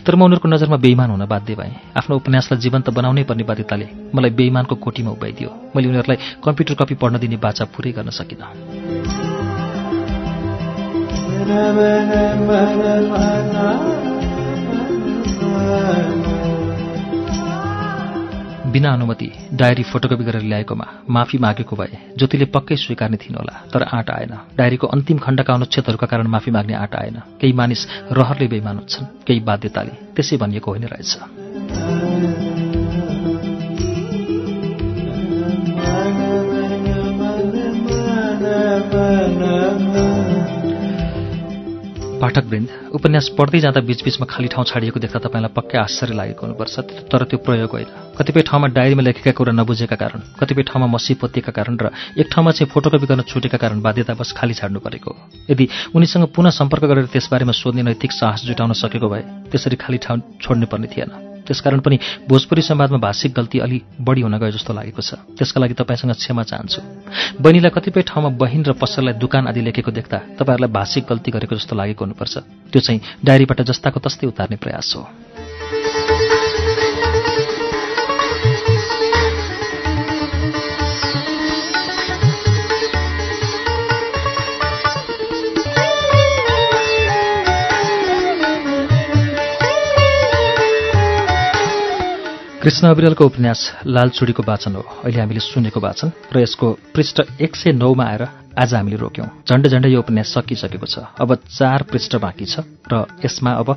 तर 0.00 0.14
म 0.14 0.22
उनीहरूको 0.22 0.48
नजरमा 0.48 0.76
बेइमान 0.78 1.10
हुन 1.10 1.24
बाध्य 1.26 1.54
भएँ 1.54 1.74
आफ्नो 1.96 2.16
उपन्यासलाई 2.16 2.60
जीवन्त 2.60 2.90
बनाउनै 2.90 3.22
पर्ने 3.24 3.44
बाध्यताले 3.44 3.86
मलाई 4.14 4.30
बेइमानको 4.32 4.74
कोटीमा 4.78 5.10
उभ्याइदियो 5.10 5.50
मैले 5.76 5.88
उनीहरूलाई 5.88 6.18
कम्प्युटर 6.44 6.74
कपी 6.74 6.94
पढ्न 6.96 7.18
दिने 7.18 7.36
बाचा 7.38 7.64
पुरै 7.66 7.92
गर्न 7.92 8.10
सकिनँ 8.10 8.48
बिना 18.70 18.92
अनुमति 18.92 19.28
डायरी 19.54 19.82
फोटोकपी 19.82 20.24
गरेर 20.24 20.42
ल्याएकोमा 20.42 20.86
माफी 21.10 21.38
मागेको 21.38 21.76
भए 21.76 21.98
ज्योतिले 22.18 22.44
पक्कै 22.44 22.76
स्वीकार्ने 22.76 23.16
थिइन् 23.16 23.36
होला 23.36 23.54
तर 23.72 23.82
आँट 23.82 24.10
आएन। 24.10 24.34
डायरीको 24.56 24.86
अन्तिम 24.86 25.18
खण्डका 25.18 25.54
अनुच्छेदहरूका 25.54 26.06
कारण 26.06 26.26
माफी 26.26 26.50
माग्ने 26.50 26.74
आँट 26.74 26.94
आएन। 26.94 27.16
केही 27.40 27.52
मानिस 27.52 27.86
रहरले 28.12 28.46
बेइमान 28.46 28.76
हुन्छन् 28.76 29.06
केही 29.26 29.40
बाध्यताले। 29.40 29.94
त्यसै 30.14 30.36
भनिएको 30.36 30.70
होइन 30.70 30.84
रहेछ। 30.84 31.10
पाठकवृन्द 42.20 42.68
उपन्यास 42.92 43.28
पढ्दै 43.38 43.60
जाँदा 43.64 43.80
बीचबीचमा 43.80 44.26
खाली 44.28 44.48
ठाउँ 44.52 44.64
छाडिएको 44.68 44.98
देख्दा 45.00 45.18
तपाईँलाई 45.24 45.52
पक्कै 45.56 45.78
आश्चर्य 45.80 46.14
लागेको 46.20 46.42
हुनुपर्छ 46.44 46.76
तर 47.08 47.22
त्यो 47.24 47.38
प्रयोग 47.40 47.70
होइन। 47.72 47.88
कतिपय 48.12 48.42
ठाउँमा 48.44 48.66
डायरीमा 48.76 49.02
लेखेका 49.08 49.32
कुरा 49.32 49.52
नबुझेका 49.56 49.96
कारण 49.96 50.20
कतिपय 50.36 50.62
ठाउँमा 50.68 50.86
मसी 50.92 51.14
पोतिएका 51.16 51.52
कारण 51.56 51.74
र 51.80 51.88
एक 52.20 52.28
ठाउँमा 52.28 52.50
चाहिँ 52.52 52.68
फोटोकपी 52.68 53.06
गर्न 53.08 53.22
छुटेका 53.24 53.56
कारण 53.56 53.80
बाध्यतावश 53.80 54.32
खाली 54.36 54.54
छाड्नु 54.54 54.80
परेको 54.84 55.10
यदि 55.48 55.64
उनीसँग 55.96 56.28
पुनः 56.36 56.52
सम्पर्क 56.60 56.84
गरेर 56.84 57.06
त्यसबारेमा 57.08 57.56
सोध्ने 57.56 57.82
नैतिक 57.88 58.12
साहस 58.12 58.44
जुटाउन 58.44 58.72
सकेको 58.76 59.08
भए 59.08 59.22
त्यसरी 59.48 59.76
खाली 59.80 59.98
ठाउँ 60.04 60.20
छोड्नु 60.44 60.66
पर्ने 60.68 60.88
थिएन। 60.92 61.29
त्यसकारण 61.50 61.80
पनि 61.82 61.98
भोजपुरी 62.30 62.62
संवादमा 62.62 62.98
भाषिक 63.02 63.34
गल्ती 63.34 63.58
अलि 63.58 63.78
बढी 63.98 64.22
हुन 64.22 64.38
गयो 64.38 64.54
जस्तो 64.54 64.70
लागेको 64.70 65.02
छ। 65.02 65.18
त्यसका 65.34 65.58
लागि 65.58 65.74
तपाईँसँग 65.74 66.14
क्षमा 66.14 66.42
चाहन्छु। 66.46 66.80
बहिनीलाई 67.42 67.70
कतिपय 67.74 68.02
ठाउँमा 68.06 68.30
बहिन 68.38 68.62
र 68.62 68.72
पसललाई 68.78 69.18
दुकान 69.18 69.50
आदि 69.50 69.60
लेखेको 69.66 69.90
देख्दा 69.90 70.38
तपाईँहरूलाई 70.38 70.70
भाषिक 70.70 71.04
गल्ती 71.10 71.30
गरेको 71.34 71.58
जस्तो 71.58 71.74
लागेको 71.74 72.04
हुनुपर्छ। 72.06 72.34
त्यो 72.70 72.80
चाहिँ 72.80 73.00
डायरीबाट 73.26 73.66
जस्ताको 73.66 73.98
तस्तै 73.98 74.30
उतार्ने 74.30 74.56
प्रयास 74.62 74.94
हो। 74.94 75.02
कृष्ण 92.60 92.88
अविरलको 92.88 93.24
उपन्यास 93.24 93.60
लालचुडीको 93.88 94.42
वाचन 94.44 94.74
हो। 94.76 94.84
अहिले 95.00 95.20
हामीले 95.20 95.40
सुनेको 95.40 95.80
वाचन 95.80 96.12
र 96.28 96.44
यसको 96.44 96.66
पृष्ठ 96.92 97.40
एक 97.40 97.56
सय 97.56 97.72
नौमा 97.72 98.04
आएर 98.04 98.22
आज 98.52 98.74
हामीले 98.76 98.96
रोक्यौँ। 99.00 99.48
झन्डै 99.48 99.68
झन्डै 99.72 99.88
यो 99.88 100.00
उपन्यास 100.04 100.28
सकिसकेको 100.36 100.84
छ। 100.84 101.08
अब 101.16 101.40
चार 101.56 101.88
पृष्ठ 101.88 102.20
बाँकी 102.20 102.44
छ 102.44 102.60
र 102.84 103.08
यसमा 103.24 103.50
अब 103.64 103.68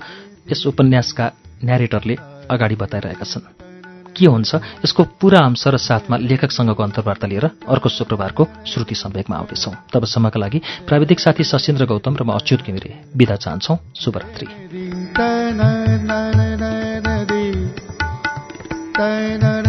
यस 0.51 0.67
उपन्यासका 0.67 1.25
न्यारेटरले 1.63 2.15
अगाडि 2.51 2.75
बताइरहेका 2.75 3.23
छन्। 3.23 3.47
के 4.19 4.25
हुन्छ? 4.27 4.51
यसको 4.83 5.01
पुरा 5.15 5.39
अंश 5.47 5.63
र 5.63 5.79
साथमा 5.79 6.19
लेखकसँगको 6.19 6.83
अन्तर्वार्ता 6.83 7.27
लिएर 7.31 7.45
अर्को 7.63 7.87
शुक्रबारको 7.87 8.43
श्रुति 8.67 8.95
सम्वेकमा 8.99 9.35
आउनेछौँ 9.37 9.73
तबसम्मका 9.95 10.39
लागि 10.43 10.59
प्राविधिक 10.83 11.19
साथी 11.23 11.43
सशिन्द्र 11.47 11.87
गौतम 11.87 12.19
र 12.19 12.23
म 12.27 12.35
अच्युत 12.35 12.67
घिमिरे। 12.67 13.15
विदा 13.15 13.35
चाहन्छौँ। 13.39 13.77
शुभरात्री। 13.95 14.47
तन 18.97 19.62